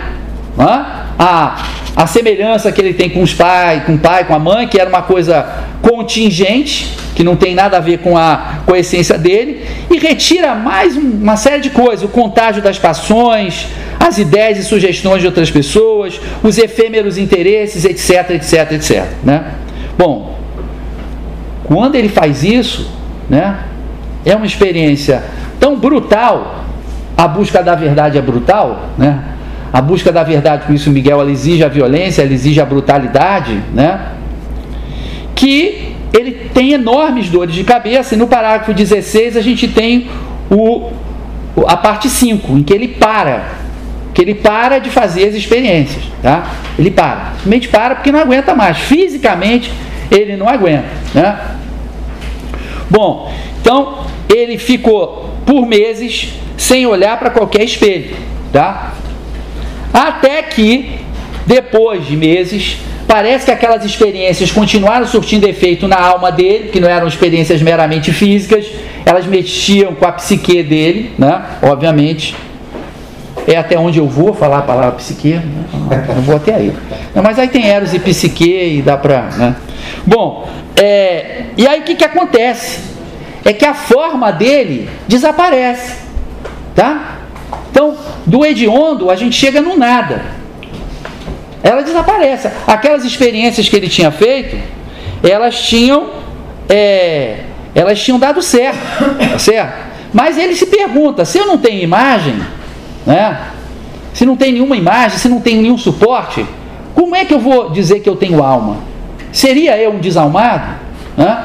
[0.58, 1.62] A,
[1.96, 4.78] a semelhança que ele tem com os pais, com o pai, com a mãe, que
[4.80, 5.46] era uma coisa
[5.82, 10.54] contingente, que não tem nada a ver com a, com a essência dele, e retira
[10.54, 13.68] mais uma série de coisas, o contágio das passões,
[14.00, 19.04] as ideias e sugestões de outras pessoas, os efêmeros interesses, etc, etc, etc.
[19.22, 19.44] Né?
[19.96, 20.38] Bom,
[21.64, 22.90] quando ele faz isso,
[23.28, 23.60] né,
[24.24, 25.22] é uma experiência
[25.60, 26.64] tão brutal,
[27.16, 29.33] a busca da verdade é brutal, né?
[29.74, 33.60] A busca da verdade, por isso Miguel ela exige a violência, ela exige a brutalidade,
[33.74, 34.12] né?
[35.34, 40.06] Que ele tem enormes dores de cabeça, e no parágrafo 16 a gente tem
[40.48, 40.92] o,
[41.66, 43.48] a parte 5, em que ele para,
[44.14, 46.52] que ele para de fazer as experiências, tá?
[46.78, 49.72] Ele para, simplesmente para porque não aguenta mais, fisicamente
[50.08, 51.36] ele não aguenta, né?
[52.88, 58.14] Bom, então ele ficou por meses sem olhar para qualquer espelho,
[58.52, 58.92] tá?
[59.94, 60.98] Até que
[61.46, 66.88] depois de meses parece que aquelas experiências continuaram surtindo efeito na alma dele, que não
[66.88, 68.66] eram experiências meramente físicas,
[69.06, 71.44] elas mexiam com a psique dele, né?
[71.62, 72.34] Obviamente.
[73.46, 76.04] É até onde eu vou falar a palavra psique, né?
[76.08, 76.72] não vou até aí.
[77.14, 79.22] Mas aí tem Eros e psique e dá para.
[79.22, 79.54] Né?
[80.06, 82.80] Bom, é, e aí o que, que acontece?
[83.44, 85.98] É que a forma dele desaparece.
[86.74, 87.18] Tá?
[87.70, 87.94] Então,
[88.26, 90.22] do hediondo a gente chega no nada.
[91.62, 92.50] Ela desaparece.
[92.66, 94.56] Aquelas experiências que ele tinha feito,
[95.22, 96.10] elas tinham,
[96.68, 97.40] é,
[97.74, 98.78] elas tinham dado certo,
[99.30, 99.94] tá certo?
[100.12, 102.36] Mas ele se pergunta: se eu não tenho imagem,
[103.06, 103.40] né?
[104.12, 106.46] Se não tem nenhuma imagem, se não tem nenhum suporte,
[106.94, 108.78] como é que eu vou dizer que eu tenho alma?
[109.32, 110.76] Seria eu um desalmado?
[111.16, 111.44] Né?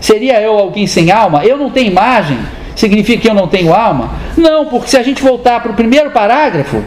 [0.00, 1.44] Seria eu alguém sem alma?
[1.44, 2.38] Eu não tenho imagem?
[2.74, 4.10] Significa que eu não tenho alma?
[4.36, 6.82] Não, porque se a gente voltar para o primeiro parágrafo,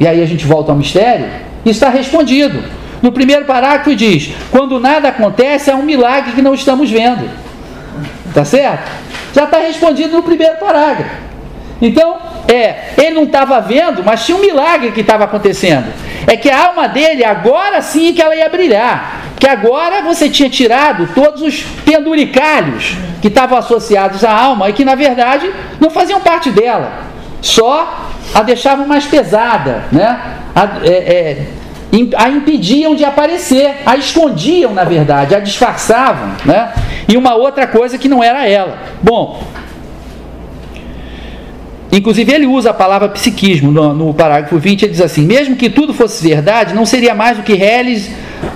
[0.00, 1.26] e aí a gente volta ao mistério,
[1.64, 2.62] está respondido.
[3.02, 7.28] No primeiro parágrafo diz: quando nada acontece, é um milagre que não estamos vendo.
[8.34, 8.90] Tá certo?
[9.34, 11.26] Já está respondido no primeiro parágrafo.
[11.80, 12.16] Então,
[12.48, 15.92] é, ele não estava vendo, mas tinha um milagre que estava acontecendo.
[16.26, 19.25] É que a alma dele, agora sim que ela ia brilhar.
[19.38, 24.84] Que agora você tinha tirado todos os penduricalhos que estavam associados à alma e que
[24.84, 27.04] na verdade não faziam parte dela.
[27.42, 30.18] Só a deixavam mais pesada, né?
[30.54, 31.46] A, é, é,
[32.16, 36.72] a impediam de aparecer, a escondiam na verdade, a disfarçavam, né?
[37.08, 38.78] E uma outra coisa que não era ela.
[39.02, 39.42] Bom,
[41.92, 44.82] Inclusive, ele usa a palavra psiquismo no, no, parágrafo 20.
[44.82, 48.10] Ele diz assim: mesmo que tudo fosse verdade, não seria mais do que reles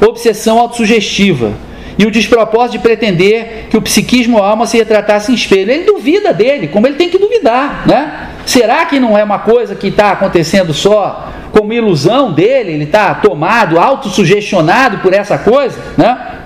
[0.07, 1.53] obsessão autossugestiva
[2.01, 5.71] e o despropósito de pretender que o psiquismo alma se retratasse em espelho.
[5.71, 8.31] Ele duvida dele, como ele tem que duvidar, né?
[8.47, 12.73] Será que não é uma coisa que está acontecendo só como ilusão dele?
[12.73, 16.38] Ele está tomado, autossugestionado por essa coisa, né?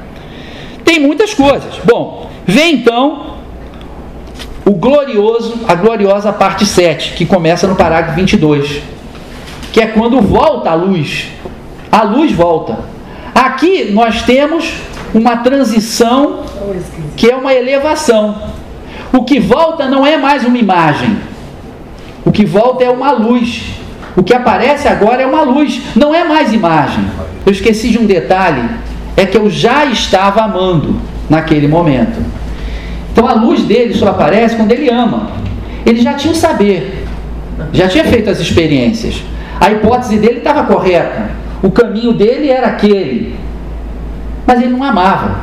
[0.84, 1.74] Tem muitas coisas.
[1.84, 3.36] Bom, vem então
[4.64, 8.82] o glorioso, a gloriosa parte 7, que começa no parágrafo 22,
[9.72, 11.28] que é quando volta a luz.
[11.92, 12.93] A luz volta.
[13.54, 14.74] Aqui nós temos
[15.14, 16.42] uma transição
[17.16, 18.36] que é uma elevação.
[19.12, 21.16] O que volta não é mais uma imagem.
[22.24, 23.62] O que volta é uma luz.
[24.16, 27.04] O que aparece agora é uma luz, não é mais imagem.
[27.46, 28.68] Eu esqueci de um detalhe,
[29.16, 32.20] é que eu já estava amando naquele momento.
[33.12, 35.30] Então a luz dele só aparece quando ele ama.
[35.86, 37.06] Ele já tinha o saber,
[37.72, 39.22] já tinha feito as experiências.
[39.60, 41.30] A hipótese dele estava correta.
[41.62, 43.43] O caminho dele era aquele.
[44.46, 45.36] Mas ele não amava.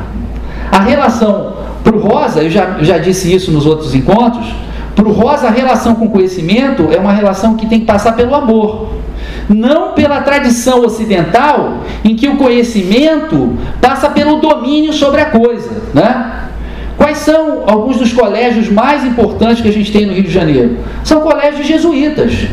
[0.70, 4.46] A relação para o Rosa, eu já, já disse isso nos outros encontros,
[4.94, 8.34] Para o Rosa, a relação com conhecimento é uma relação que tem que passar pelo
[8.34, 8.90] amor.
[9.48, 15.82] Não pela tradição ocidental, em que o conhecimento passa pelo domínio sobre a coisa.
[15.94, 16.32] Né?
[16.96, 20.78] Quais são alguns dos colégios mais importantes que a gente tem no Rio de Janeiro?
[21.02, 22.46] São colégios jesuítas.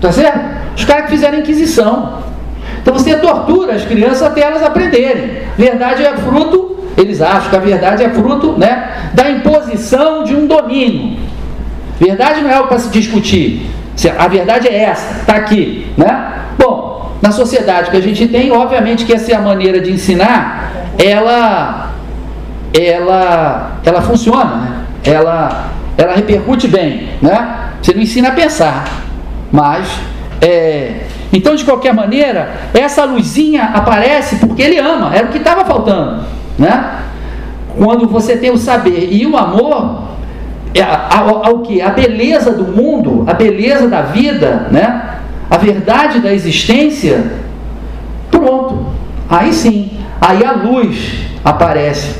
[0.00, 0.40] Tá certo?
[0.76, 2.29] Os caras que fizeram Inquisição.
[2.90, 5.42] Então você tortura as crianças até elas aprenderem.
[5.56, 10.48] Verdade é fruto, eles acham que a verdade é fruto né, da imposição de um
[10.48, 11.16] domínio.
[12.00, 13.70] Verdade não é algo para se discutir.
[14.18, 15.86] A verdade é essa, está aqui.
[15.96, 16.32] Né?
[16.58, 20.72] Bom, na sociedade que a gente tem, obviamente que essa é a maneira de ensinar,
[20.98, 21.92] ela,
[22.74, 24.84] ela, ela funciona, né?
[25.04, 27.10] ela, ela repercute bem.
[27.22, 27.70] Né?
[27.80, 28.84] Você não ensina a pensar,
[29.52, 29.86] mas
[30.40, 35.64] é, então, de qualquer maneira, essa luzinha aparece porque ele ama, era o que estava
[35.64, 36.24] faltando.
[36.58, 37.02] Né?
[37.76, 40.10] Quando você tem o saber e o amor,
[40.74, 41.80] é, ao que?
[41.80, 45.18] A beleza do mundo, a beleza da vida, né?
[45.48, 47.32] a verdade da existência,
[48.30, 48.86] pronto.
[49.28, 52.16] Aí sim, aí a luz aparece.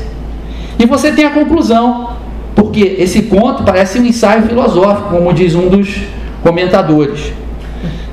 [0.79, 2.11] E você tem a conclusão,
[2.55, 6.03] porque esse conto parece um ensaio filosófico, como diz um dos
[6.43, 7.33] comentadores.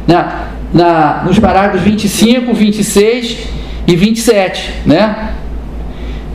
[0.08, 0.26] Né?
[0.74, 3.38] Na, nos parágrafos 25, 26
[3.88, 5.34] e 27, né?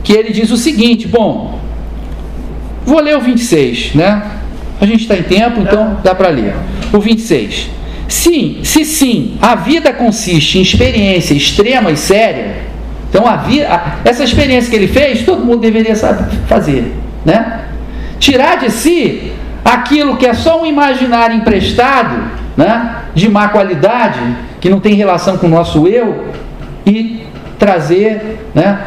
[0.03, 1.59] Que ele diz o seguinte: bom,
[2.85, 4.23] vou ler o 26, né?
[4.81, 6.55] A gente está em tempo, então dá para ler.
[6.91, 7.69] O 26.
[8.07, 12.57] Sim, se sim, a vida consiste em experiência extrema e séria,
[13.09, 16.93] então a vida, essa experiência que ele fez, todo mundo deveria saber fazer,
[17.25, 17.61] né?
[18.19, 19.31] Tirar de si
[19.63, 23.03] aquilo que é só um imaginário emprestado, né?
[23.13, 24.19] de má qualidade,
[24.59, 26.25] que não tem relação com o nosso eu,
[26.85, 27.23] e
[27.57, 28.39] trazer.
[28.53, 28.79] Né,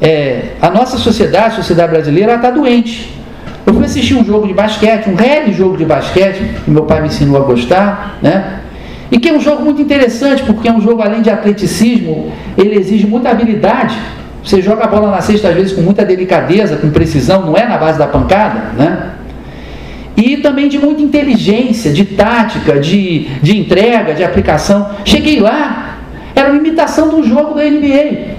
[0.00, 3.10] é, a nossa sociedade, a sociedade brasileira, está doente.
[3.66, 7.00] Eu fui assistir um jogo de basquete, um real jogo de basquete, que meu pai
[7.00, 8.60] me ensinou a gostar, né?
[9.10, 12.76] E que é um jogo muito interessante, porque é um jogo além de atleticismo, ele
[12.76, 13.96] exige muita habilidade.
[14.42, 17.66] Você joga a bola na cesta às vezes com muita delicadeza, com precisão, não é
[17.66, 19.13] na base da pancada, né?
[20.16, 24.90] E também de muita inteligência, de tática, de, de entrega, de aplicação.
[25.04, 25.98] Cheguei lá,
[26.34, 28.33] era uma imitação um jogo da NBA.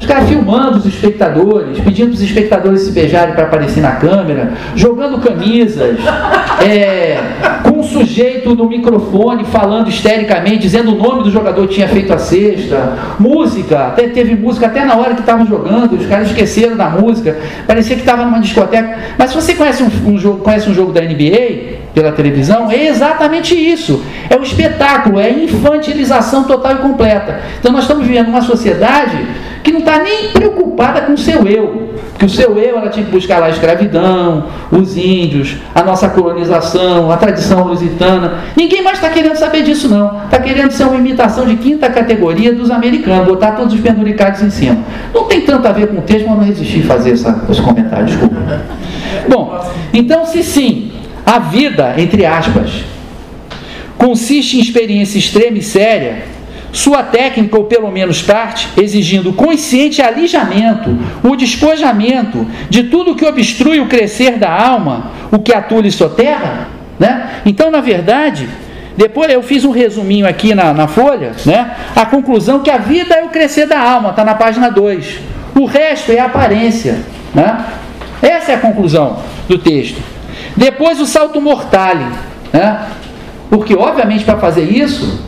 [0.00, 4.52] Os caras filmando os espectadores, pedindo para os espectadores se beijarem para aparecer na câmera,
[4.76, 5.98] jogando camisas,
[6.64, 7.18] é,
[7.64, 12.12] com um sujeito no microfone falando histericamente, dizendo o nome do jogador que tinha feito
[12.12, 16.76] a cesta, música, até teve música até na hora que estavam jogando, os caras esqueceram
[16.76, 18.96] da música, parecia que estava numa discoteca.
[19.18, 22.86] Mas se você conhece um, um, jogo, conhece um jogo da NBA pela televisão, é
[22.86, 24.02] exatamente isso.
[24.30, 27.40] É o espetáculo, é a infantilização total e completa.
[27.58, 29.26] Então nós estamos vivendo uma sociedade
[29.64, 31.88] que não está nem preocupada com o seu eu.
[32.12, 36.08] Porque o seu eu ela tinha que buscar lá a escravidão, os índios, a nossa
[36.08, 38.38] colonização, a tradição lusitana.
[38.56, 40.24] Ninguém mais está querendo saber disso, não.
[40.24, 44.50] Está querendo ser uma imitação de quinta categoria dos americanos, botar todos os penduricados em
[44.50, 44.78] cima.
[45.12, 47.60] Não tem tanto a ver com o texto, mas não resisti a fazer essa, esse
[47.60, 48.36] comentário, desculpa.
[49.28, 49.60] Bom,
[49.92, 50.87] então se sim,
[51.28, 52.70] a vida, entre aspas,
[53.98, 56.22] consiste em experiência extrema e séria,
[56.72, 63.78] sua técnica, ou pelo menos parte, exigindo consciente alijamento, o despojamento de tudo que obstrui
[63.78, 66.68] o crescer da alma, o que atule soterra.
[66.98, 67.42] Né?
[67.44, 68.48] Então, na verdade,
[68.96, 71.76] depois eu fiz um resuminho aqui na, na folha, né?
[71.94, 75.18] a conclusão que a vida é o crescer da alma, está na página 2.
[75.54, 77.00] O resto é aparência.
[77.34, 77.66] Né?
[78.22, 80.17] Essa é a conclusão do texto.
[80.58, 82.04] Depois o salto mortale.
[82.52, 82.86] Né?
[83.48, 85.20] Porque, obviamente, para fazer isso,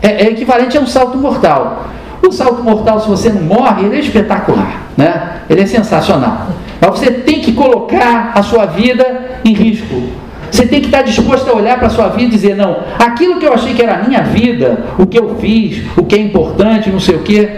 [0.00, 1.88] é, é equivalente a um salto mortal.
[2.22, 5.40] O salto mortal, se você não morre, ele é espetacular, né?
[5.50, 6.46] ele é sensacional.
[6.80, 10.04] Mas você tem que colocar a sua vida em risco.
[10.50, 13.38] Você tem que estar disposto a olhar para a sua vida e dizer: não, aquilo
[13.38, 16.18] que eu achei que era a minha vida, o que eu fiz, o que é
[16.18, 17.48] importante, não sei o que,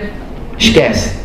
[0.59, 1.19] esquece.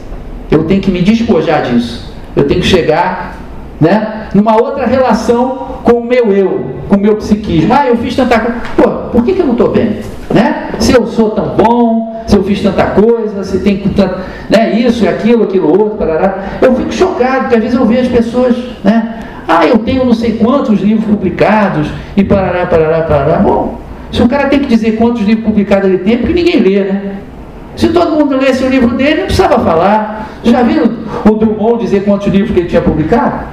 [0.49, 2.13] Eu tenho que me despojar disso.
[2.35, 3.36] Eu tenho que chegar
[3.79, 7.73] né, numa outra relação com o meu eu, com o meu psiquismo.
[7.73, 8.59] Ah, eu fiz tanta coisa.
[8.75, 9.99] Pô, por que, que eu não estou bem?
[10.33, 10.69] Né?
[10.79, 14.19] Se eu sou tão bom, se eu fiz tanta coisa, se tem tanto,
[14.49, 16.57] né, isso e aquilo, aquilo outro, parará.
[16.61, 19.19] eu fico chocado, porque às vezes eu vejo as pessoas, né?
[19.47, 23.37] Ah, eu tenho não sei quantos livros publicados e parará, parará, parará.
[23.37, 23.79] Bom,
[24.11, 26.79] se o cara tem que dizer quantos livros publicados ele tem, é porque ninguém lê,
[26.79, 27.15] né?
[27.77, 30.27] Se todo mundo lesse o livro dele, não precisava falar.
[30.43, 30.89] Já viram
[31.25, 33.45] o Drummond dizer quantos livros que ele tinha publicado?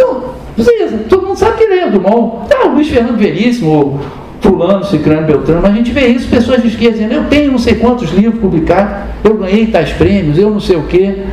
[0.00, 0.98] Não, precisa.
[1.08, 2.52] Todo mundo sabe que lê o Drummond.
[2.54, 4.00] Ah, o Luiz Fernando Veríssimo,
[4.40, 7.58] fulano, ciclano, beltrano, mas a gente vê isso, pessoas de esquerda dizendo, eu tenho não
[7.58, 11.24] sei quantos livros publicados, eu ganhei tais prêmios, eu não sei o quê.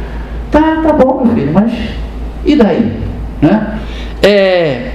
[0.51, 1.72] Tá, tá bom, meu filho, mas
[2.45, 2.91] e daí?
[3.41, 3.80] Né?
[4.22, 4.91] É,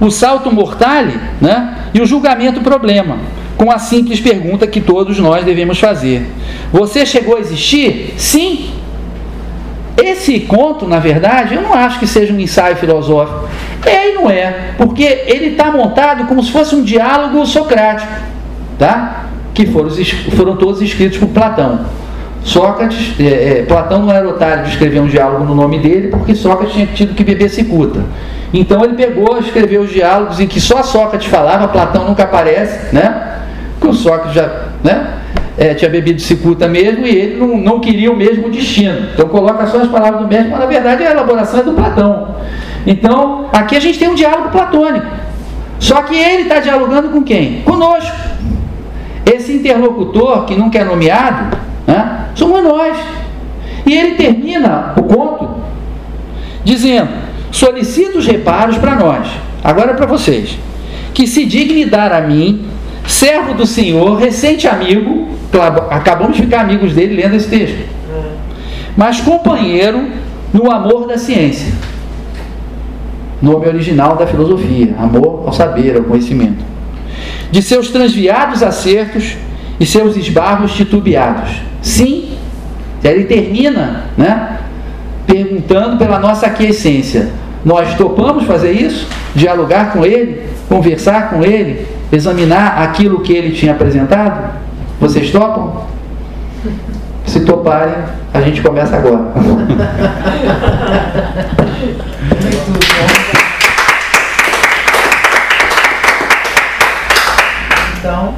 [0.00, 3.18] o salto mortale né, e o julgamento problema,
[3.56, 6.26] com a simples pergunta que todos nós devemos fazer:
[6.72, 8.14] Você chegou a existir?
[8.16, 8.70] Sim.
[10.00, 13.48] Esse conto, na verdade, eu não acho que seja um ensaio filosófico.
[13.84, 18.12] É e não é, porque ele está montado como se fosse um diálogo socrático,
[18.78, 19.28] tá?
[19.58, 19.90] que foram,
[20.36, 21.80] foram todos escritos por Platão.
[22.44, 26.32] Sócrates, é, é, Platão não era otário de escrever um diálogo no nome dele, porque
[26.32, 28.04] Sócrates tinha tido que beber cicuta.
[28.54, 33.40] Então ele pegou, escreveu os diálogos em que só Sócrates falava, Platão nunca aparece, né?
[33.74, 35.14] Porque o Sócrates já né,
[35.58, 39.08] é, tinha bebido cicuta mesmo e ele não, não queria o mesmo destino.
[39.12, 42.36] Então coloca só as palavras do mesmo, mas na verdade a elaboração é do Platão.
[42.86, 45.06] Então aqui a gente tem um diálogo platônico.
[45.80, 47.62] Só que ele está dialogando com quem?
[47.62, 48.16] Conosco.
[49.26, 51.56] Esse interlocutor que nunca é nomeado,
[51.86, 52.96] né, somos nós.
[53.84, 55.50] E ele termina o conto
[56.64, 57.10] dizendo:
[57.50, 59.28] solicito os reparos para nós,
[59.62, 60.56] agora é para vocês,
[61.12, 62.64] que se digne dar a mim,
[63.08, 65.28] servo do Senhor, recente amigo,
[65.90, 67.78] acabamos de ficar amigos dele lendo esse texto,
[68.96, 70.08] mas companheiro
[70.52, 71.72] no amor da ciência,
[73.40, 76.68] nome original da filosofia, amor ao saber, ao conhecimento
[77.50, 79.36] de seus transviados acertos
[79.80, 81.50] e seus esbarros titubeados.
[81.80, 82.30] Sim,
[83.02, 84.58] ele termina né,
[85.26, 87.30] perguntando pela nossa aquiescência.
[87.64, 89.08] Nós topamos fazer isso?
[89.34, 90.42] Dialogar com ele?
[90.68, 91.86] Conversar com ele?
[92.10, 94.54] Examinar aquilo que ele tinha apresentado?
[95.00, 95.86] Vocês topam?
[97.26, 97.94] Se toparem,
[98.32, 99.32] a gente começa agora.
[107.98, 108.34] Então,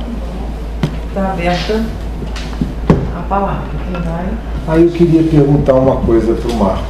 [1.09, 1.85] está aberta
[3.17, 3.63] a palavra.
[3.85, 4.25] Quem vai?
[4.67, 6.85] Aí eu queria perguntar uma coisa para o Marcos.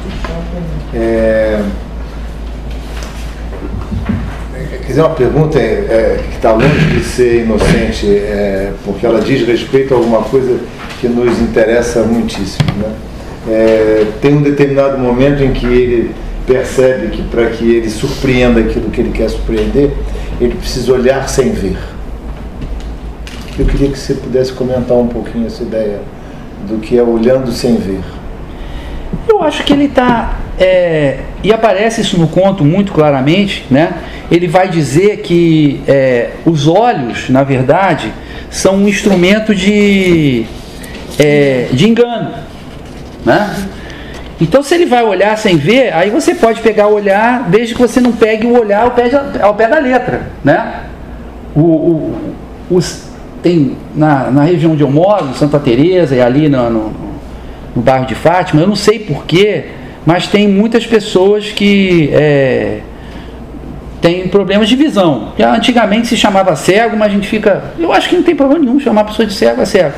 [0.93, 1.63] É...
[4.71, 9.19] Quer dizer, uma pergunta é, é, que está longe de ser inocente, é, porque ela
[9.19, 10.59] diz respeito a alguma coisa
[10.99, 12.69] que nos interessa muitíssimo.
[12.77, 12.93] Né?
[13.49, 16.15] É, tem um determinado momento em que ele
[16.47, 19.91] percebe que para que ele surpreenda aquilo que ele quer surpreender,
[20.39, 21.77] ele precisa olhar sem ver.
[23.59, 25.99] Eu queria que você pudesse comentar um pouquinho essa ideia
[26.67, 28.01] do que é olhando sem ver.
[29.27, 30.39] Eu acho que ele está.
[30.61, 33.93] É, e aparece isso no conto muito claramente, né?
[34.29, 38.13] Ele vai dizer que é, os olhos, na verdade,
[38.51, 40.45] são um instrumento de,
[41.17, 42.31] é, de engano.
[43.25, 43.55] Né?
[44.39, 47.81] Então, se ele vai olhar sem ver, aí você pode pegar o olhar, desde que
[47.81, 50.27] você não pegue o olhar ao pé, de, ao pé da letra.
[50.43, 50.81] Né?
[51.55, 52.35] O, o,
[52.69, 53.09] os,
[53.41, 56.93] tem na, na região onde eu moro, Santa Teresa e ali no, no,
[57.75, 59.65] no, bairro de Fátima, eu não sei porquê,
[60.05, 62.79] mas tem muitas pessoas que é,
[64.01, 65.33] têm problemas de visão.
[65.39, 67.63] Antigamente se chamava cego, mas a gente fica.
[67.77, 69.93] Eu acho que não tem problema nenhum chamar a pessoa de cego a cego.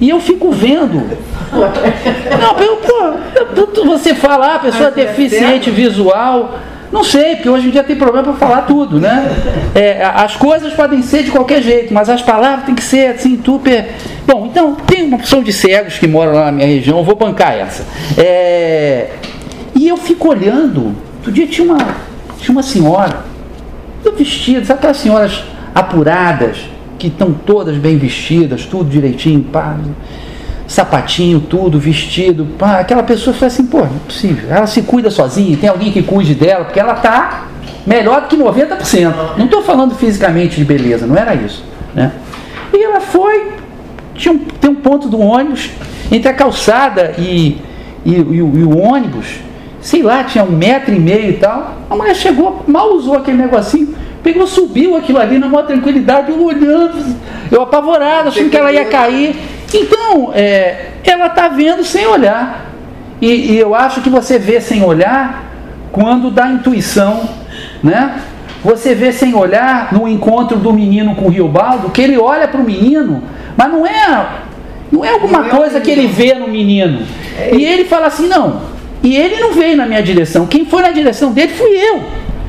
[0.00, 1.08] E eu fico vendo.
[1.52, 6.58] Não, eu, pô, você fala, ah, a pessoa é deficiente visual.
[6.90, 9.28] Não sei, porque hoje em dia tem problema para falar tudo, né?
[9.74, 13.38] É, as coisas podem ser de qualquer jeito, mas as palavras têm que ser assim,
[13.44, 13.88] super.
[14.26, 17.54] Bom, então, tem uma opção de cegos que moram lá na minha região, vou bancar
[17.54, 17.84] essa.
[18.16, 19.08] É...
[19.78, 21.78] E eu fico olhando, outro dia tinha uma,
[22.40, 23.24] tinha uma senhora,
[24.16, 26.68] vestida, aquelas senhoras apuradas,
[26.98, 29.78] que estão todas bem vestidas, tudo direitinho, pá
[30.66, 32.46] sapatinho, tudo, vestido.
[32.58, 34.50] Pá, aquela pessoa fala assim, pô, não é possível.
[34.50, 37.46] Ela se cuida sozinha, tem alguém que cuide dela, porque ela tá
[37.86, 39.14] melhor do que 90%.
[39.38, 41.64] Não estou falando fisicamente de beleza, não era isso.
[41.94, 42.12] Né?
[42.74, 43.52] E ela foi,
[44.14, 45.70] tinha um, tem um ponto do ônibus,
[46.10, 47.58] entre a calçada e,
[48.04, 49.26] e, e, e o ônibus,
[49.80, 51.74] sei lá, tinha um metro e meio e tal.
[51.88, 56.42] A mulher chegou, mal usou aquele negocinho, pegou, subiu aquilo ali na maior tranquilidade, eu
[56.42, 57.16] olhando,
[57.50, 59.36] eu apavorado, achando que ela ia cair.
[59.72, 62.66] Então, é, ela está vendo sem olhar.
[63.20, 65.44] E, e, eu acho que você vê sem olhar
[65.90, 67.28] quando dá intuição,
[67.82, 68.20] né?
[68.62, 72.60] Você vê sem olhar no encontro do menino com o Riobaldo, que ele olha para
[72.60, 73.22] o menino,
[73.56, 74.28] mas não é,
[74.90, 77.02] não é alguma não é coisa que ele vê no menino.
[77.36, 78.77] É e ele fala assim, não.
[79.02, 80.46] E ele não veio na minha direção.
[80.46, 82.02] Quem foi na direção dele fui eu.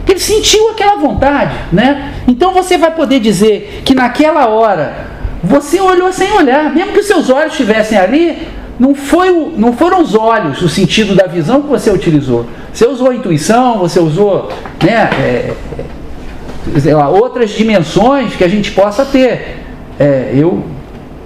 [0.08, 2.14] Ele sentiu aquela vontade, né?
[2.28, 5.08] Então você vai poder dizer que naquela hora
[5.44, 8.48] você olhou sem olhar, mesmo que os seus olhos estivessem ali,
[8.80, 12.46] não, foi o, não foram os olhos, o sentido da visão que você utilizou.
[12.74, 14.50] Você usou intuição, você usou
[14.84, 15.54] né, é,
[16.86, 19.58] é, lá, outras dimensões que a gente possa ter.
[20.00, 20.64] É, eu,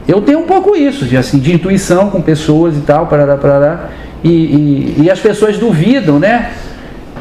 [0.07, 3.89] eu tenho um pouco isso, de, assim, de intuição com pessoas e tal, parará, parará,
[4.23, 6.53] e, e, e as pessoas duvidam, né?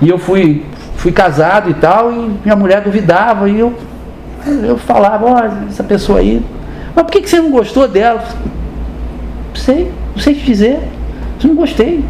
[0.00, 0.64] E eu fui
[0.96, 3.74] fui casado e tal, e minha mulher duvidava, e eu,
[4.62, 6.40] eu falava, olha, essa pessoa aí,
[6.94, 8.22] mas por que, que você não gostou dela?
[9.48, 10.78] Não sei, não sei te dizer,
[11.42, 12.04] eu não gostei.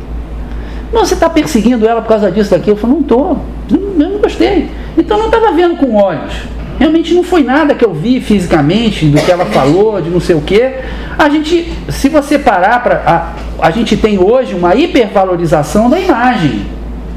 [0.92, 2.76] Não, você está perseguindo ela por causa disso, daquilo.
[2.76, 3.38] Eu falei, não estou,
[3.70, 4.70] eu não gostei.
[4.98, 6.34] Então não estava vendo com olhos.
[6.78, 10.34] Realmente não foi nada que eu vi fisicamente, do que ela falou, de não sei
[10.34, 10.76] o quê.
[11.18, 13.02] A gente, se você parar para.
[13.06, 16.66] A, a gente tem hoje uma hipervalorização da imagem.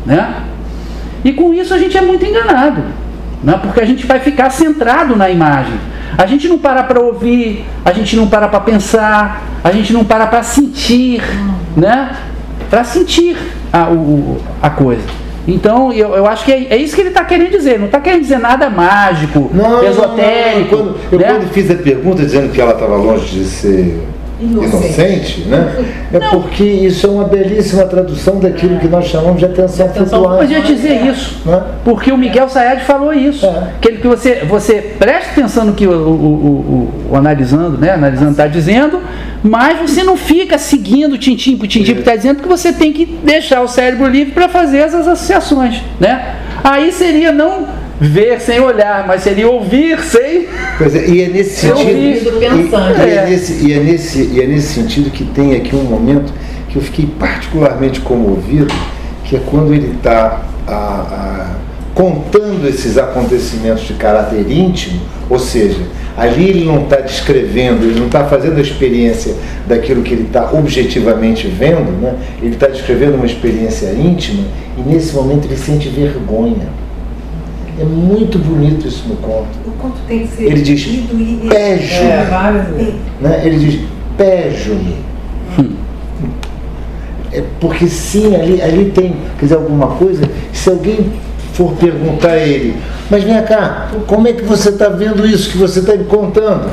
[0.05, 0.43] Né?
[1.23, 2.83] E com isso a gente é muito enganado.
[3.43, 3.59] Né?
[3.61, 5.73] Porque a gente vai ficar centrado na imagem.
[6.17, 10.05] A gente não para para ouvir, a gente não para para pensar, a gente não
[10.05, 11.21] para para sentir,
[11.75, 12.15] né?
[12.69, 13.35] Para sentir
[13.73, 15.24] a, o, a coisa.
[15.47, 17.77] Então, eu, eu acho que é, é isso que ele está querendo dizer.
[17.79, 20.75] Não está querendo dizer nada mágico, Não, esotérico.
[20.75, 20.93] não, não.
[20.93, 21.27] Quando, eu né?
[21.27, 24.01] quando fiz a pergunta dizendo que ela estava longe de ser
[24.37, 24.75] Inocente.
[24.75, 25.85] inocente, né?
[26.11, 30.43] É porque isso é uma belíssima tradução daquilo que nós chamamos de atenção Atenção flutuante.
[30.43, 31.41] Mas eu ia dizer isso.
[31.45, 31.63] Né?
[31.85, 33.45] Porque o Miguel Sayad falou isso.
[33.45, 33.67] É.
[33.79, 37.77] Que, ele, que você, você preste atenção no que o, o, o, o- o analisando,
[37.77, 37.91] né?
[37.91, 38.99] Analisando está dizendo,
[39.45, 43.05] mas você não fica seguindo tintim por tintim que está dizendo, porque você tem que
[43.05, 45.83] deixar o cérebro livre para fazer essas associações.
[45.99, 46.35] Né?
[46.63, 47.67] Aí seria não
[48.01, 50.47] ver sem olhar, mas seria ouvir sem.
[50.79, 51.85] Pois é, e é nesse sentido.
[51.85, 52.97] vi isso e- pensando.
[52.97, 53.15] E, é.
[53.15, 53.25] É.
[53.29, 56.33] nesse, e, é nesse, e é nesse sentido que tem aqui um momento
[56.67, 58.73] que eu fiquei particularmente comovido,
[59.25, 60.41] que é quando ele está
[61.93, 65.79] contando esses acontecimentos de caráter íntimo, ou seja,
[66.15, 69.33] ali ele não está descrevendo, ele não está fazendo a experiência
[69.67, 72.15] daquilo que ele está objetivamente vendo, né?
[72.41, 74.43] ele está descrevendo uma experiência íntima
[74.77, 76.67] e nesse momento ele sente vergonha.
[77.77, 79.49] É muito bonito isso no conto.
[79.67, 81.47] O conto tem que ser Ele diz, e...
[81.49, 82.09] Pejo-me.
[82.09, 83.41] É, né?
[83.43, 83.81] Ele diz,
[84.17, 84.95] pejo-me.
[87.33, 90.23] É porque sim, ali, ali tem, quer dizer, alguma coisa,
[90.53, 91.11] se alguém
[91.55, 92.75] for perguntar a ele,
[93.09, 96.69] mas vem cá, como é que você está vendo isso que você está me contando?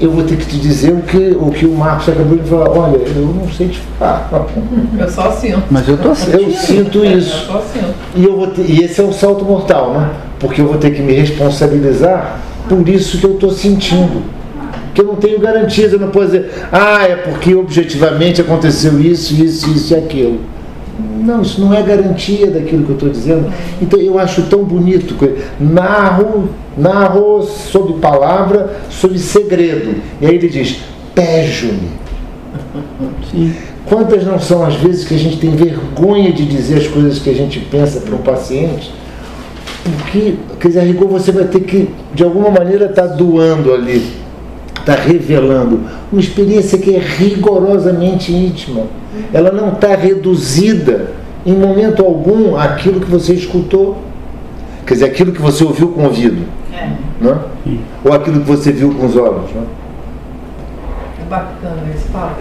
[0.00, 2.68] Eu vou ter que te dizer o que o, que o Marcos acabou de falar,
[2.70, 4.28] olha, eu não sei te falar.
[4.98, 5.62] Eu só sinto.
[5.70, 7.46] Mas eu tô Eu sinto Eu isso.
[7.46, 7.94] só sinto.
[8.16, 10.10] E, eu vou ter- e esse é um salto mortal, né?
[10.40, 14.22] Porque eu vou ter que me responsabilizar por isso que eu estou sentindo.
[14.92, 19.34] Que eu não tenho garantias, eu não posso dizer, ah, é porque objetivamente aconteceu isso,
[19.34, 20.40] isso, isso e aquilo.
[20.98, 23.52] Não, isso não é garantia daquilo que eu estou dizendo.
[23.80, 25.16] Então eu acho tão bonito.
[25.58, 29.96] Narro, narro sob palavra, sob segredo.
[30.20, 30.80] E aí ele diz,
[31.14, 31.90] pejo-me.
[33.86, 37.30] Quantas não são as vezes que a gente tem vergonha de dizer as coisas que
[37.30, 38.92] a gente pensa para um paciente?
[39.82, 44.23] Porque, quer dizer, a rigor você vai ter que, de alguma maneira, estar doando ali,
[44.84, 45.80] estar revelando
[46.12, 48.82] uma experiência que é rigorosamente íntima.
[49.32, 51.12] Ela não está reduzida
[51.46, 53.98] em momento algum àquilo que você escutou.
[54.86, 56.44] Quer dizer, aquilo que você ouviu com o ouvido.
[56.72, 57.38] É, Né?
[58.04, 59.50] Ou aquilo que você viu com os olhos.
[59.52, 59.62] Né?
[61.20, 62.36] é bacana esse papo.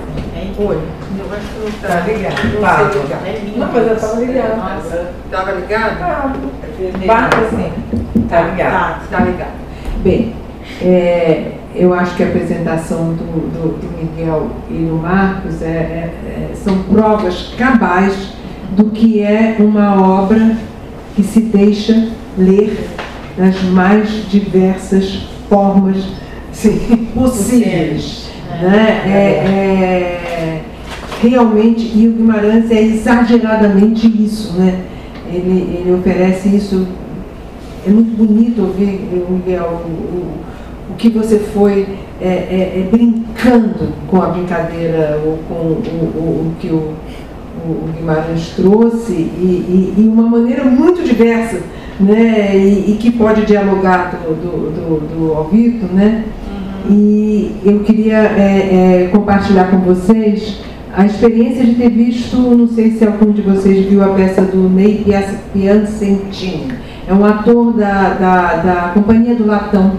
[0.57, 0.77] Oi.
[1.17, 2.11] Eu acho que não Tá tá.
[2.11, 2.53] ligado.
[2.53, 2.81] Não Tá.
[2.83, 3.21] ligar.
[3.57, 4.57] Não, mas eu tava ligado.
[4.57, 5.99] Nossa, tava ligado?
[5.99, 6.33] Tá.
[7.07, 7.71] Bata assim.
[8.29, 8.71] Tá ligado.
[8.71, 9.53] Tá, tá ligado.
[10.03, 10.35] Bem,
[10.81, 16.13] é, eu acho que a apresentação do, do, do Miguel e do Marcos é, é-
[16.51, 18.33] é- são provas cabais
[18.71, 20.57] do que é uma obra
[21.15, 22.87] que se deixa ler
[23.37, 25.97] das mais diversas formas
[26.51, 28.29] sim, possíveis.
[28.61, 29.01] Né?
[29.05, 30.61] É, é-
[31.21, 34.81] realmente, e o Guimarães é exageradamente isso, né?
[35.31, 36.85] Ele, ele oferece isso
[37.85, 40.52] é muito bonito ouvir, Miguel, o,
[40.89, 41.87] o, que você foi
[42.21, 45.81] é, é, é, brincando com a brincadeira, ou com o,
[46.15, 46.93] o, o que o,
[47.65, 51.59] o, Guimarães trouxe, e, e, e uma maneira muito diversa,
[51.99, 52.55] né?
[52.55, 56.23] E, e que pode dialogar do, do, do, do Alvito, né?
[56.89, 60.59] E eu queria é, é, compartilhar com vocês
[60.95, 64.69] a experiência de ter visto, não sei se algum de vocês viu a peça do
[64.69, 65.03] Ney
[65.53, 66.67] Piacentini.
[67.07, 69.93] É um ator da, da, da Companhia do Latão,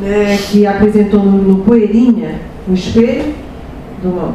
[0.00, 3.34] né, que apresentou no, no Poeirinha o espelho
[4.02, 4.34] do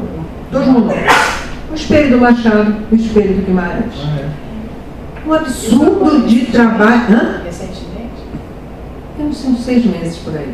[0.51, 1.33] dois monólogos.
[1.71, 3.93] O espelho do Machado, o espelho do Guimarães.
[5.25, 7.15] Um absurdo de trabalho.
[7.15, 7.41] Hã?
[7.45, 8.23] Recentemente?
[9.17, 10.53] Sei, uns seis meses por aí.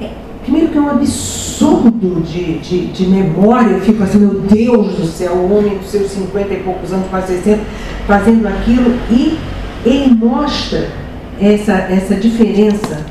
[0.00, 0.10] É,
[0.42, 5.06] primeiro que é um absurdo de, de, de memória, eu fico assim, meu Deus do
[5.06, 7.60] céu, o homem dos seus 50 e poucos anos, quase 60,
[8.06, 9.38] fazendo aquilo, e
[9.84, 10.88] ele mostra
[11.40, 13.04] essa, essa diferença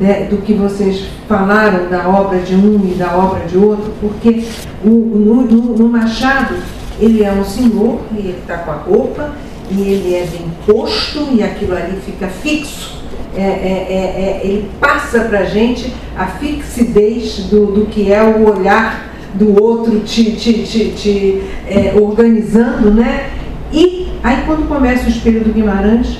[0.00, 4.44] né, do que vocês falaram da obra de um e da obra de outro, porque
[4.84, 6.54] o, no, no- no Machado
[7.00, 9.32] ele é um senhor e ele está com a roupa
[9.70, 12.96] e ele é bem posto e aquilo ali fica fixo.
[13.34, 18.22] É, é, é, é ele passa para a gente a fixidez do, do que é
[18.22, 23.28] o olhar do outro te, te, te, te é, organizando, né?
[23.72, 26.18] E aí quando começa o espelho do Guimarães,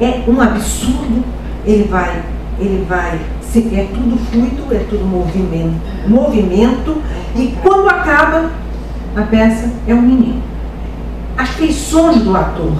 [0.00, 1.22] é um absurdo,
[1.64, 2.22] ele vai,
[2.58, 3.18] ele vai,
[3.72, 7.02] é tudo fluido, é tudo movimento, movimento,
[7.36, 8.50] e quando acaba
[9.16, 10.42] a peça é um menino
[11.38, 12.72] as feições do ator.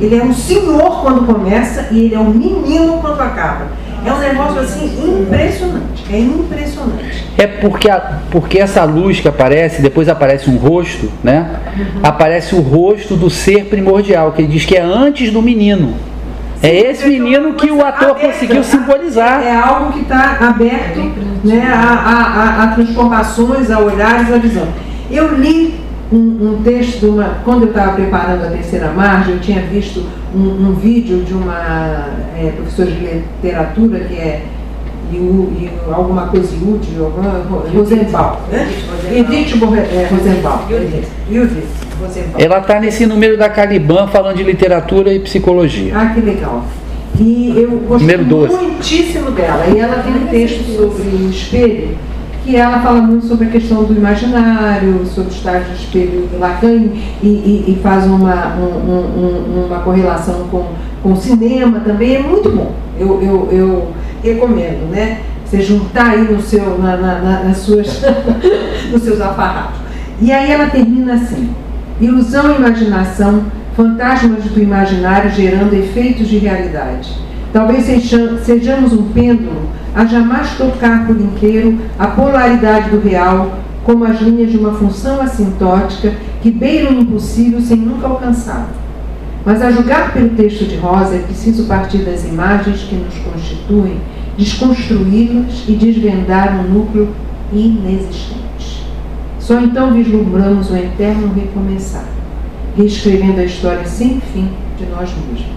[0.00, 3.66] Ele é um senhor quando começa e ele é um menino quando acaba.
[4.06, 6.04] É um negócio assim impressionante.
[6.12, 7.24] É impressionante.
[7.36, 11.56] É porque, a, porque essa luz que aparece, depois aparece um rosto, né?
[11.76, 12.00] Uhum.
[12.04, 15.94] Aparece o rosto do ser primordial, que ele diz que é antes do menino.
[16.62, 19.42] É esse menino que o ator aberta, conseguiu simbolizar.
[19.42, 21.00] É algo que está aberto
[21.44, 24.68] né, a, a, a, a transformações, a olhares, a visão.
[25.10, 25.74] Eu li
[26.12, 27.38] um, um texto de uma.
[27.44, 32.08] Quando eu estava preparando a terceira margem, eu tinha visto um, um vídeo de uma
[32.36, 34.44] é, professora de literatura que é
[35.12, 36.86] Yu, alguma coisa Yud,
[37.74, 38.36] Rosenbaum.
[39.12, 40.58] Edith Rosenbaum.
[42.38, 45.92] Ela está nesse número da Caliban falando de literatura e psicologia.
[45.96, 46.64] Ah, que legal.
[47.18, 49.64] E eu gostei muitíssimo dela.
[49.72, 51.96] E ela tem um texto sobre o espelho
[52.44, 56.38] que ela fala muito sobre a questão do imaginário, sobre o estágio de espelho do
[56.38, 56.88] Lacan
[57.22, 60.66] e, e, e faz uma, um, um, uma correlação com,
[61.02, 62.72] com o cinema também, é muito bom.
[63.00, 63.88] Eu, eu, eu
[64.24, 65.20] recomendo, né?
[65.44, 68.02] Você juntar aí no seu, na, na, nas suas,
[68.90, 69.80] nos seus alfarrabos.
[70.20, 71.50] E aí ela termina assim,
[72.00, 73.44] ilusão e imaginação,
[73.76, 77.12] fantasmas do imaginário gerando efeitos de realidade.
[77.52, 84.20] Talvez sejamos um pêndulo a jamais tocar por inteiro a polaridade do real como as
[84.20, 88.83] linhas de uma função assintótica que beiram o impossível sem nunca alcançá-lo.
[89.44, 93.98] Mas a julgar pelo texto de Rosa é preciso partir das imagens que nos constituem,
[94.38, 97.08] desconstruí-las e desvendar um núcleo
[97.52, 98.86] inexistente.
[99.38, 102.06] Só então vislumbramos o eterno recomeçar,
[102.76, 105.54] reescrevendo a história sem fim de nós mesmos.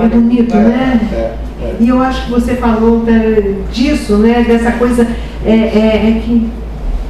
[0.00, 1.00] É bonito, né?
[1.12, 1.76] É, é.
[1.80, 3.04] E eu acho que você falou
[3.72, 4.44] disso, né?
[4.46, 5.06] Dessa coisa
[5.44, 6.48] é, é, é que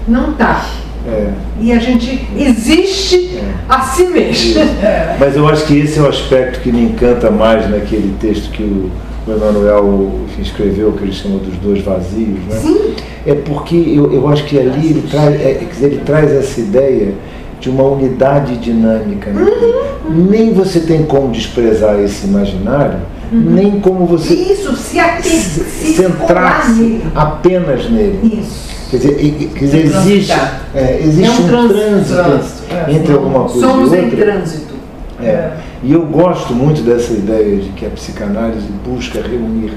[0.07, 0.65] não está.
[1.07, 1.33] É.
[1.61, 3.55] E a gente existe é.
[3.69, 4.61] a si mesmo.
[4.61, 5.17] É.
[5.19, 8.63] Mas eu acho que esse é o aspecto que me encanta mais naquele texto que
[8.63, 8.91] o,
[9.27, 12.39] o Emanuel escreveu, que ele chamou dos dois vazios.
[12.49, 12.57] Né?
[12.61, 12.95] Sim.
[13.27, 17.15] É porque eu, eu acho que ali ele traz, é, ele traz essa ideia
[17.61, 19.31] de uma unidade dinâmica.
[19.31, 19.43] Né?
[19.43, 20.27] Uhum.
[20.29, 22.99] Nem você tem como desprezar esse imaginário,
[23.33, 23.41] uhum.
[23.41, 28.41] nem como você Isso, se, se centrar-se apenas nele.
[28.41, 28.73] Isso.
[28.91, 30.33] Quer dizer, quer dizer existe,
[30.75, 34.07] é, existe é um, um trânsito, trânsito é, entre alguma coisa Somos e outra.
[34.07, 34.75] em trânsito.
[35.23, 35.53] É.
[35.83, 39.73] E eu gosto muito dessa ideia de que a psicanálise busca reunir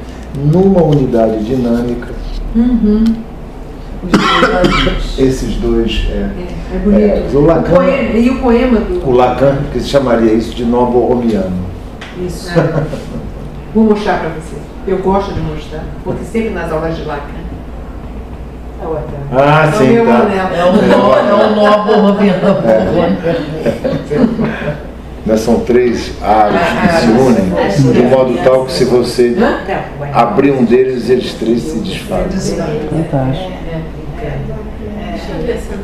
[0.52, 2.10] numa unidade dinâmica
[2.56, 3.04] uhum
[5.18, 6.08] esses dois.
[6.10, 7.02] É, é, é bonito.
[7.02, 9.10] É, o Lacan, o poema, e o poema do.
[9.10, 11.66] O Lacan, que se chamaria isso de novo romiano.
[12.26, 12.50] Isso.
[13.76, 13.80] É.
[13.80, 14.56] Vou mostrar para você.
[14.88, 17.46] Eu gosto de mostrar, porque sempre nas aulas de Lacan.
[19.32, 20.28] Ah, é sim, tá.
[20.56, 21.72] É um nó, é um nó
[22.12, 22.62] romiano.
[25.26, 29.36] Né, são três ares que se unem de modo tal que se você
[30.14, 32.58] abrir um deles, eles três se desfazem.
[32.60, 33.52] Fantástico.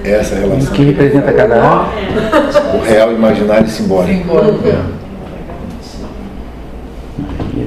[0.04, 0.74] Essa relação.
[0.74, 2.78] Que representa cada um?
[2.78, 4.32] O real, imaginário e simbólico.
[4.32, 5.01] Eu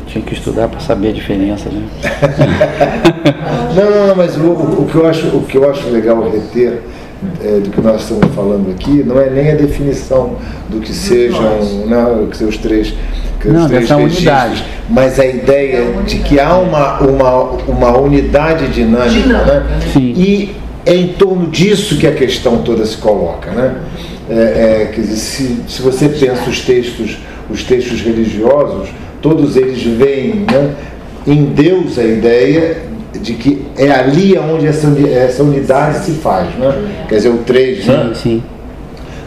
[0.06, 1.82] tinha que estudar para saber a diferença, né?
[3.74, 6.80] não, não, não, mas o, o, que eu acho, o que eu acho legal reter
[7.42, 10.36] é, do que nós estamos falando aqui não é nem a definição
[10.68, 11.42] do que sejam,
[11.86, 12.94] não, né, que sejam os três,
[13.40, 14.64] que não, os três registros, unidade.
[14.90, 19.60] mas a ideia é de que há uma, uma, uma unidade dinâmica, dinâmica.
[19.60, 19.80] Né?
[19.92, 20.14] Sim.
[20.16, 20.54] e
[20.86, 23.50] é em torno disso que a questão toda se coloca.
[23.50, 23.74] Né?
[24.28, 27.18] É, é, quer dizer, se, se você pensa os textos,
[27.50, 28.88] os textos religiosos,
[29.24, 30.74] todos eles veem né,
[31.26, 32.82] em Deus a ideia
[33.14, 37.06] de que é ali onde essa, essa unidade se faz, né?
[37.08, 38.12] quer dizer, o 3, né?
[38.14, 38.42] Sim.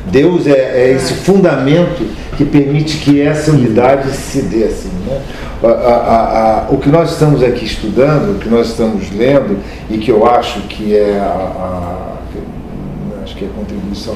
[0.06, 2.06] Deus é, é, esse fundamento
[2.38, 4.92] que permite que essa unidade se dê assim.
[5.08, 5.20] Né?
[5.64, 9.58] A, a, a, o que nós estamos aqui estudando, o que nós estamos lendo,
[9.90, 12.14] e que eu acho que é a,
[13.24, 14.16] acho que é a contribuição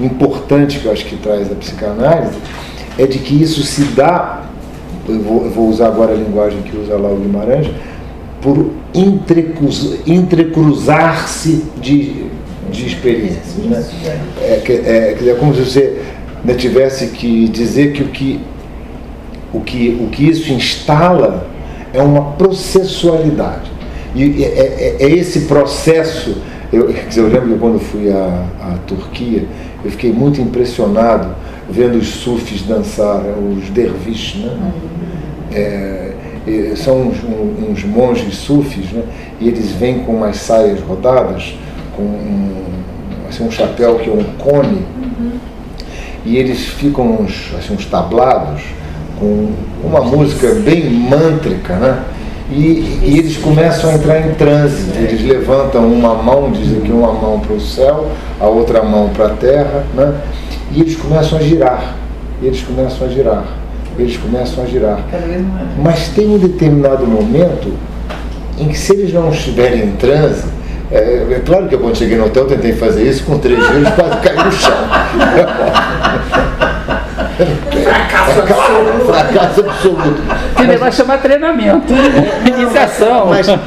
[0.00, 2.36] importante que eu acho que traz a psicanálise,
[2.98, 4.49] é de que isso se dá,
[5.10, 7.68] eu vou, eu vou usar agora a linguagem que usa lá o Guimarães,
[8.40, 8.70] por
[10.06, 12.26] entrecruzar-se de,
[12.70, 13.56] de experiências.
[13.56, 13.84] Né?
[14.40, 16.00] É, é, é como se você
[16.44, 18.40] né, tivesse que dizer que o que,
[19.52, 21.46] o que, o que isso instala
[21.92, 23.70] é uma processualidade.
[24.14, 26.36] E é, é, é esse processo.
[26.72, 29.44] Eu, eu lembro que quando fui à, à Turquia,
[29.84, 31.34] eu fiquei muito impressionado
[31.68, 34.56] vendo os sufis dançar, os derviches, né?
[35.52, 36.12] É,
[36.76, 37.18] são uns,
[37.68, 39.02] uns, monges sufis, né?
[39.40, 41.54] e eles vêm com umas saias rodadas,
[41.94, 42.64] com um,
[43.28, 45.32] assim, um chapéu que é um cone, uhum.
[46.24, 48.62] e eles ficam uns, assim, uns tablados,
[49.18, 49.50] com
[49.84, 52.04] uma música bem mântrica, né?
[52.50, 54.90] E, e, eles começam a entrar em transe.
[54.96, 59.26] Eles levantam uma mão, dizem que uma mão para o céu, a outra mão para
[59.26, 60.20] a terra, né?
[60.72, 61.94] e eles começam a girar.
[62.42, 63.44] Eles começam a girar.
[63.98, 65.00] Eles começam a girar.
[65.82, 67.72] Mas tem um determinado momento
[68.58, 70.44] em que, se eles não estiverem em transe,
[70.90, 73.88] é, é, claro que eu, quando cheguei no hotel, tentei fazer isso com três vezes,
[73.90, 74.72] quase caí no chão.
[77.82, 79.06] Fracasso absoluto.
[79.06, 80.22] Fracasso absoluto.
[80.56, 81.92] Que negócio chama treinamento,
[82.46, 83.26] iniciação.
[83.26, 83.58] Mas, sim,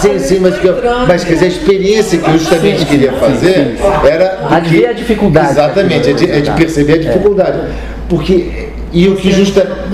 [0.00, 0.68] sim, sim, mas, que,
[1.06, 4.38] mas quer dizer, a experiência que eu justamente sim, queria fazer sim, era.
[4.50, 5.50] A de ver a dificuldade.
[5.50, 7.58] Exatamente, é de, é de perceber a dificuldade.
[8.10, 9.86] Porque e o, que justa,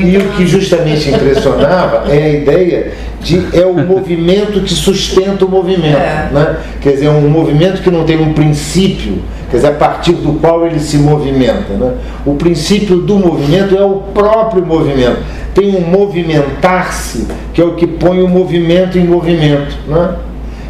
[0.00, 5.48] e o que justamente impressionava é a ideia de é o movimento que sustenta o
[5.48, 5.98] movimento.
[5.98, 6.28] É.
[6.32, 6.56] Né?
[6.80, 9.18] Quer dizer, é um movimento que não tem um princípio,
[9.50, 11.72] quer dizer, a partir do qual ele se movimenta.
[11.72, 11.94] Né?
[12.24, 15.24] O princípio do movimento é o próprio movimento.
[15.52, 19.76] Tem um movimentar-se, que é o que põe o movimento em movimento.
[19.88, 20.14] Né?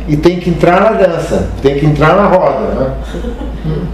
[0.09, 2.74] E tem que entrar na dança, tem que entrar na roda.
[2.74, 2.90] Né?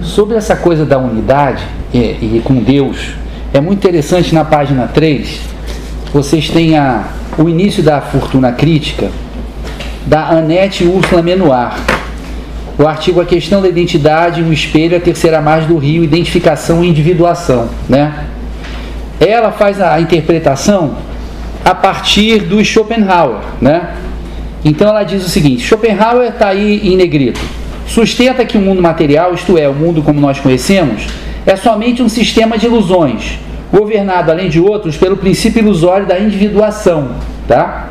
[0.02, 3.14] Sobre essa coisa da unidade e, com Deus,
[3.52, 5.40] é muito interessante na página 3,
[6.12, 7.04] vocês têm a,
[7.38, 9.10] o início da fortuna crítica
[10.06, 11.72] da Anete Úrsula Menoir.
[12.78, 16.88] O artigo A Questão da Identidade, o Espelho, a terceira margem do Rio, Identificação e
[16.88, 17.68] Individuação.
[17.88, 18.26] Né?
[19.20, 20.96] Ela faz a interpretação
[21.64, 23.40] a partir do Schopenhauer.
[23.60, 23.94] Né?
[24.64, 27.40] Então ela diz o seguinte: Schopenhauer está aí em negrito.
[27.86, 31.06] Sustenta que o mundo material, isto é, o mundo como nós conhecemos,
[31.46, 33.38] é somente um sistema de ilusões,
[33.72, 37.12] governado, além de outros, pelo princípio ilusório da individuação.
[37.48, 37.88] Tá?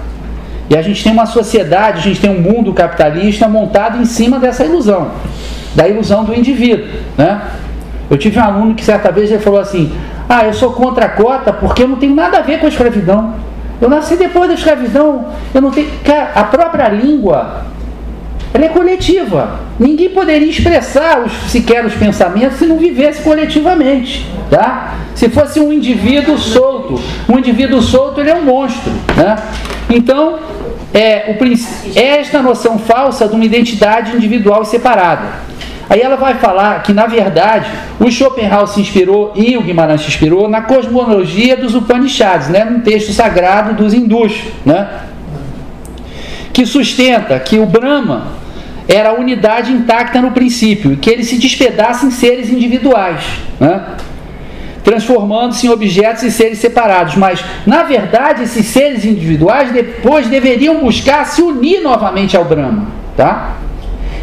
[0.70, 4.39] E a gente tem uma sociedade, a gente tem um mundo capitalista montado em cima
[4.39, 5.12] dessa ilusão,
[5.76, 6.88] da ilusão do indivíduo.
[7.18, 7.41] Né?
[8.10, 9.91] Eu tive um aluno que certa vez ele falou assim:
[10.30, 12.70] Ah, eu sou contra a cota porque eu não tenho nada a ver com a
[12.70, 13.36] escravidão.
[13.82, 15.89] Eu nasci depois da escravidão, eu não tenho.
[16.06, 17.66] Cara, a própria língua
[18.54, 19.60] ela é coletiva.
[19.80, 24.30] Ninguém poderia expressar os, sequer os pensamentos se não vivesse coletivamente.
[24.49, 24.95] Tá?
[25.16, 28.91] Se fosse um indivíduo solto, um indivíduo solto ele é um monstro.
[29.16, 29.36] Né?
[29.89, 30.39] Então,
[30.93, 35.52] é, o, é esta noção falsa de uma identidade individual e separada.
[35.89, 40.08] Aí ela vai falar que, na verdade, o Schopenhauer se inspirou e o Guimarães se
[40.08, 44.34] inspirou na cosmologia dos Upanishads, né, num texto sagrado dos hindus,
[44.66, 44.88] né,
[46.54, 48.41] que sustenta que o Brahma
[48.94, 53.24] era a unidade intacta no princípio, e que ele se despedaça em seres individuais,
[53.60, 53.82] né?
[54.84, 57.16] transformando-se em objetos e seres separados.
[57.16, 62.88] Mas, na verdade, esses seres individuais depois deveriam buscar se unir novamente ao Brahma.
[63.16, 63.58] Tá?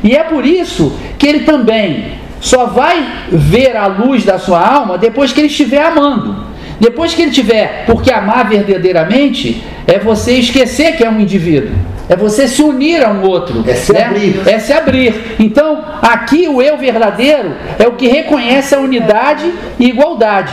[0.02, 4.98] E é por isso que ele também só vai ver a luz da sua alma
[4.98, 6.46] depois que ele estiver amando.
[6.80, 11.74] Depois que ele tiver, porque amar verdadeiramente é você esquecer que é um indivíduo.
[12.08, 13.62] É você se unir a um outro.
[13.68, 14.04] É se né?
[14.04, 14.42] abrir.
[14.46, 15.36] É se abrir.
[15.38, 20.52] Então, aqui o eu verdadeiro é o que reconhece a unidade e igualdade.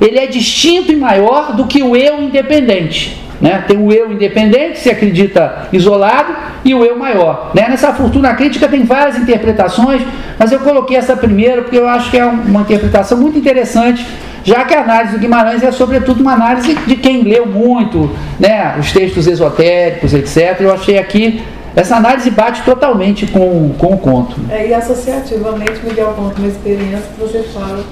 [0.00, 3.29] Ele é distinto e maior do que o eu independente.
[3.40, 3.64] Né?
[3.66, 6.34] Tem o eu independente, se acredita isolado,
[6.64, 7.52] e o eu maior.
[7.54, 7.68] Né?
[7.68, 10.02] Nessa fortuna crítica tem várias interpretações,
[10.38, 14.06] mas eu coloquei essa primeira porque eu acho que é uma interpretação muito interessante
[14.42, 18.74] já que a análise do Guimarães é sobretudo uma análise de quem leu muito, né,
[18.78, 20.60] os textos esotéricos, etc.
[20.60, 21.42] Eu achei aqui
[21.74, 24.36] essa análise bate totalmente com, com o conto.
[24.50, 27.84] É, e associativamente, Miguel conta uma experiência que você fala,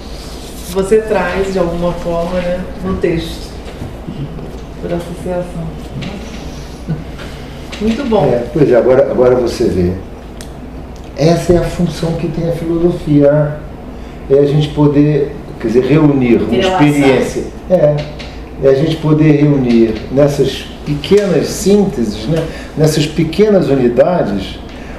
[0.71, 3.48] você traz de alguma forma né, no texto,
[4.81, 5.65] por associação.
[7.81, 8.25] Muito bom.
[8.25, 9.93] É, pois é, agora, agora você vê.
[11.17, 13.57] Essa é a função que tem a filosofia.
[14.31, 17.45] É a gente poder quer dizer, reunir uma experiência.
[17.71, 17.97] É,
[18.63, 22.45] é a gente poder reunir nessas pequenas sínteses, né,
[22.77, 24.59] nessas pequenas unidades,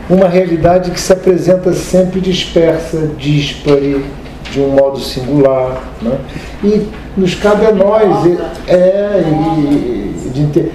[0.09, 4.03] uma realidade que se apresenta sempre dispersa, dispare,
[4.51, 5.83] de um modo singular.
[6.01, 6.17] Né?
[6.63, 6.87] E
[7.17, 8.25] nos cabe a nós.
[8.67, 10.71] É, e, de,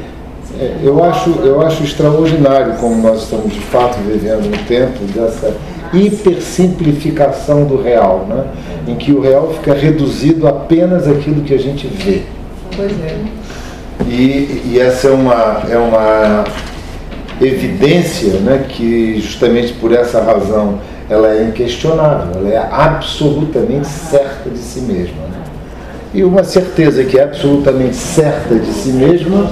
[0.58, 5.54] é, eu, acho, eu acho extraordinário como nós estamos de fato vivendo um tempo dessa
[5.92, 8.44] hipersimplificação do real, né?
[8.86, 12.22] em que o real fica reduzido apenas àquilo que a gente vê.
[12.76, 13.16] Pois é.
[14.06, 16.44] E, e essa é uma, é uma
[17.40, 24.58] evidência né, que, justamente por essa razão, ela é inquestionável, ela é absolutamente certa de
[24.58, 25.22] si mesma.
[25.22, 25.34] Né?
[26.14, 29.50] E uma certeza que é absolutamente certa de si mesma.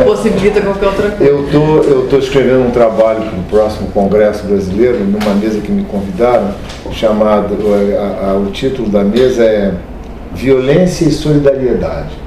[0.00, 1.32] Impossibilita qualquer outra coisa.
[1.32, 5.70] Eu tô, eu tô escrevendo um trabalho para o próximo Congresso Brasileiro, numa mesa que
[5.70, 6.52] me convidaram,
[6.90, 7.56] chamado.
[7.98, 9.74] A, a, o título da mesa é
[10.34, 12.24] Violência e Solidariedade.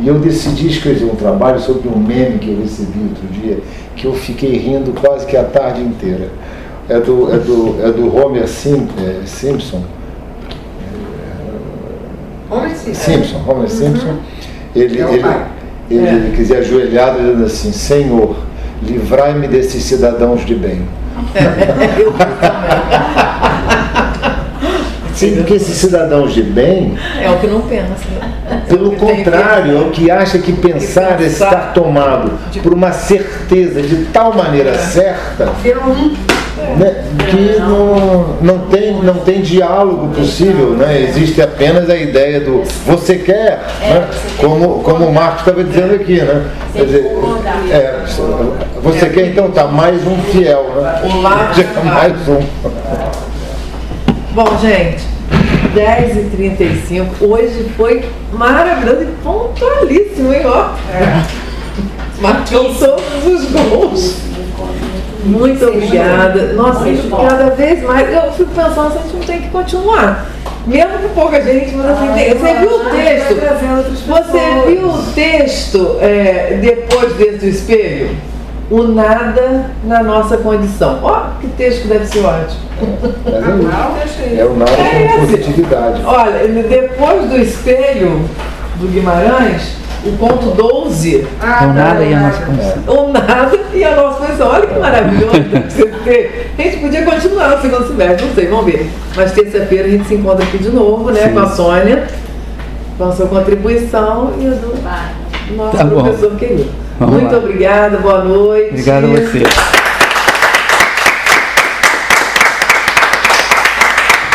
[0.00, 3.58] E eu decidi escrever um trabalho sobre um meme que eu recebi outro dia,
[3.96, 6.28] que eu fiquei rindo quase que a tarde inteira.
[6.88, 9.82] É do, é do, é do Homer Sim, é, Simpson.
[12.50, 13.12] Homer Simpson.
[13.12, 13.68] Simpson, Homer Uhum.
[13.68, 14.14] Simpson.
[14.74, 15.24] Ele, É ele,
[15.90, 16.12] ele, É.
[16.12, 18.36] ele dizer, ajoelhado, dizendo assim: Senhor,
[18.82, 20.82] livrai-me desses cidadãos de bem.
[25.12, 28.06] Sim, porque esses cidadãos de bem É o que não pensa.
[28.68, 33.82] Pelo contrário, é o que acha que pensar é pensar estar tomado por uma certeza
[33.82, 35.52] de tal maneira certa
[35.84, 36.14] um
[36.76, 40.70] né, que não, não, tem, não tem diálogo possível.
[40.70, 41.02] Né?
[41.02, 44.08] Existe apenas a ideia do você quer, né?
[44.38, 46.20] como, como o Marcos estava dizendo aqui.
[46.20, 46.46] Né?
[46.72, 47.12] Quer dizer,
[47.70, 48.04] é,
[48.82, 50.64] você quer então tá mais um fiel.
[50.76, 51.02] Né?
[51.54, 52.40] De mais um.
[54.32, 55.02] Bom, gente,
[55.74, 57.06] 10h35.
[57.20, 60.42] Hoje foi maravilhoso e pontualíssimo, hein?
[60.44, 60.70] Ó.
[62.20, 64.27] Marcou todos os gols.
[65.24, 66.52] Muito obrigada.
[66.54, 66.84] Nossa,
[67.28, 68.12] cada vez mais.
[68.12, 70.26] Eu fico pensando se a gente não tem que continuar.
[70.66, 73.34] Mesmo com pouca gente, mas assim, tem- você viu o texto?
[74.06, 78.10] Você viu o texto é, depois desse do espelho?
[78.70, 80.98] O nada na nossa condição.
[81.02, 82.60] Ó, que texto que deve ser ótimo.
[83.26, 84.40] É isso.
[84.40, 85.36] É o nada É com esse.
[85.36, 86.02] positividade.
[86.04, 88.28] Olha, depois do espelho
[88.76, 89.72] do Guimarães,
[90.04, 92.82] o ponto 12, Então nada e a nossa condição.
[92.86, 94.48] o nada e a nossa posição.
[94.48, 96.50] Olha que maravilhoso que você ter.
[96.58, 98.90] A gente podia continuar no segundo semestre, não sei, vamos ver.
[99.16, 101.32] Mas terça-feira a gente se encontra aqui de novo, né, Sim.
[101.32, 102.06] com a Sônia,
[102.96, 106.66] com a sua contribuição e a do nosso Tá professor querido.
[107.00, 107.38] Vamos Muito lá.
[107.38, 108.70] obrigada, boa noite.
[108.70, 109.42] Obrigado a você.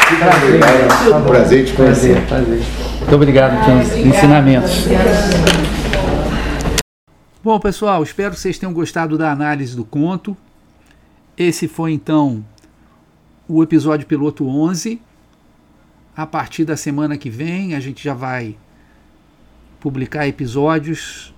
[0.08, 1.26] Obrigado.
[1.26, 2.26] Prazer te conhecer.
[2.28, 2.94] Prazer, prazer.
[3.00, 4.86] Muito obrigado pelos ensinamentos.
[7.44, 10.36] Bom, pessoal, espero que vocês tenham gostado da análise do conto.
[11.38, 12.44] Esse foi então
[13.48, 15.02] o episódio piloto 11.
[16.16, 18.56] A partir da semana que vem, a gente já vai
[19.80, 21.34] publicar episódios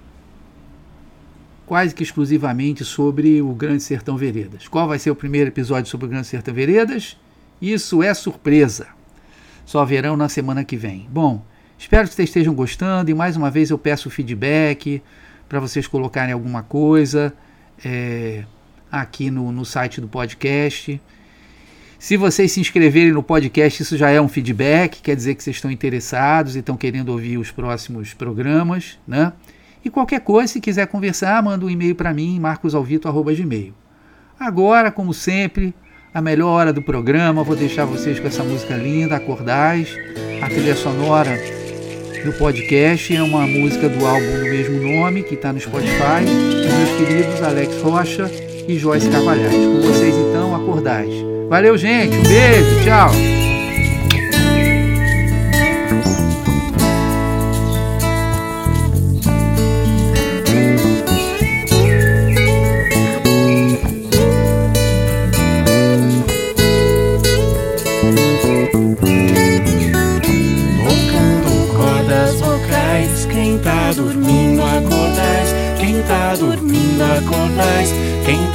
[1.65, 4.67] quase que exclusivamente sobre o Grande Sertão Veredas.
[4.67, 7.17] Qual vai ser o primeiro episódio sobre o Grande Sertão Veredas?
[7.61, 8.87] Isso é surpresa.
[9.65, 11.07] Só verão na semana que vem.
[11.09, 11.43] Bom,
[11.77, 15.01] espero que vocês estejam gostando e mais uma vez eu peço feedback
[15.49, 17.33] para vocês colocarem alguma coisa
[17.83, 18.45] é,
[18.91, 21.01] aqui no, no site do podcast.
[21.97, 25.55] Se vocês se inscreverem no podcast, isso já é um feedback, quer dizer que vocês
[25.55, 29.33] estão interessados e estão querendo ouvir os próximos programas, né?
[29.83, 33.73] E qualquer coisa, se quiser conversar, manda um e-mail para mim, marcosalvito.gmail.
[34.39, 35.73] Agora, como sempre,
[36.15, 39.89] a melhor hora do programa, vou deixar vocês com essa música linda, Acordais,
[40.41, 41.37] a trilha sonora
[42.23, 46.97] do podcast é uma música do álbum do mesmo nome, que está no Spotify, meus
[46.97, 48.31] queridos Alex Rocha
[48.65, 49.53] e Joyce Carvalhais.
[49.53, 51.11] Com vocês então, Acordais.
[51.49, 53.34] Valeu, gente, um beijo, tchau!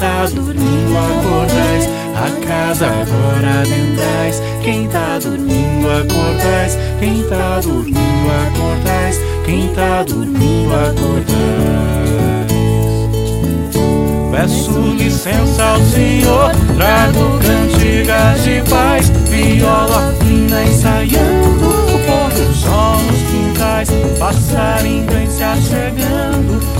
[0.00, 4.42] tá dormindo acordais, a casa agora adentrais.
[4.62, 11.30] Quem tá dormindo acordais, quem tá dormindo acordais, quem tá dormindo acordais.
[14.32, 22.96] Peço licença ao Senhor, trago cantigas de paz, viola fina ensaiando, o pôr do sol
[23.02, 26.79] nos quintais, passarinho vem se achegando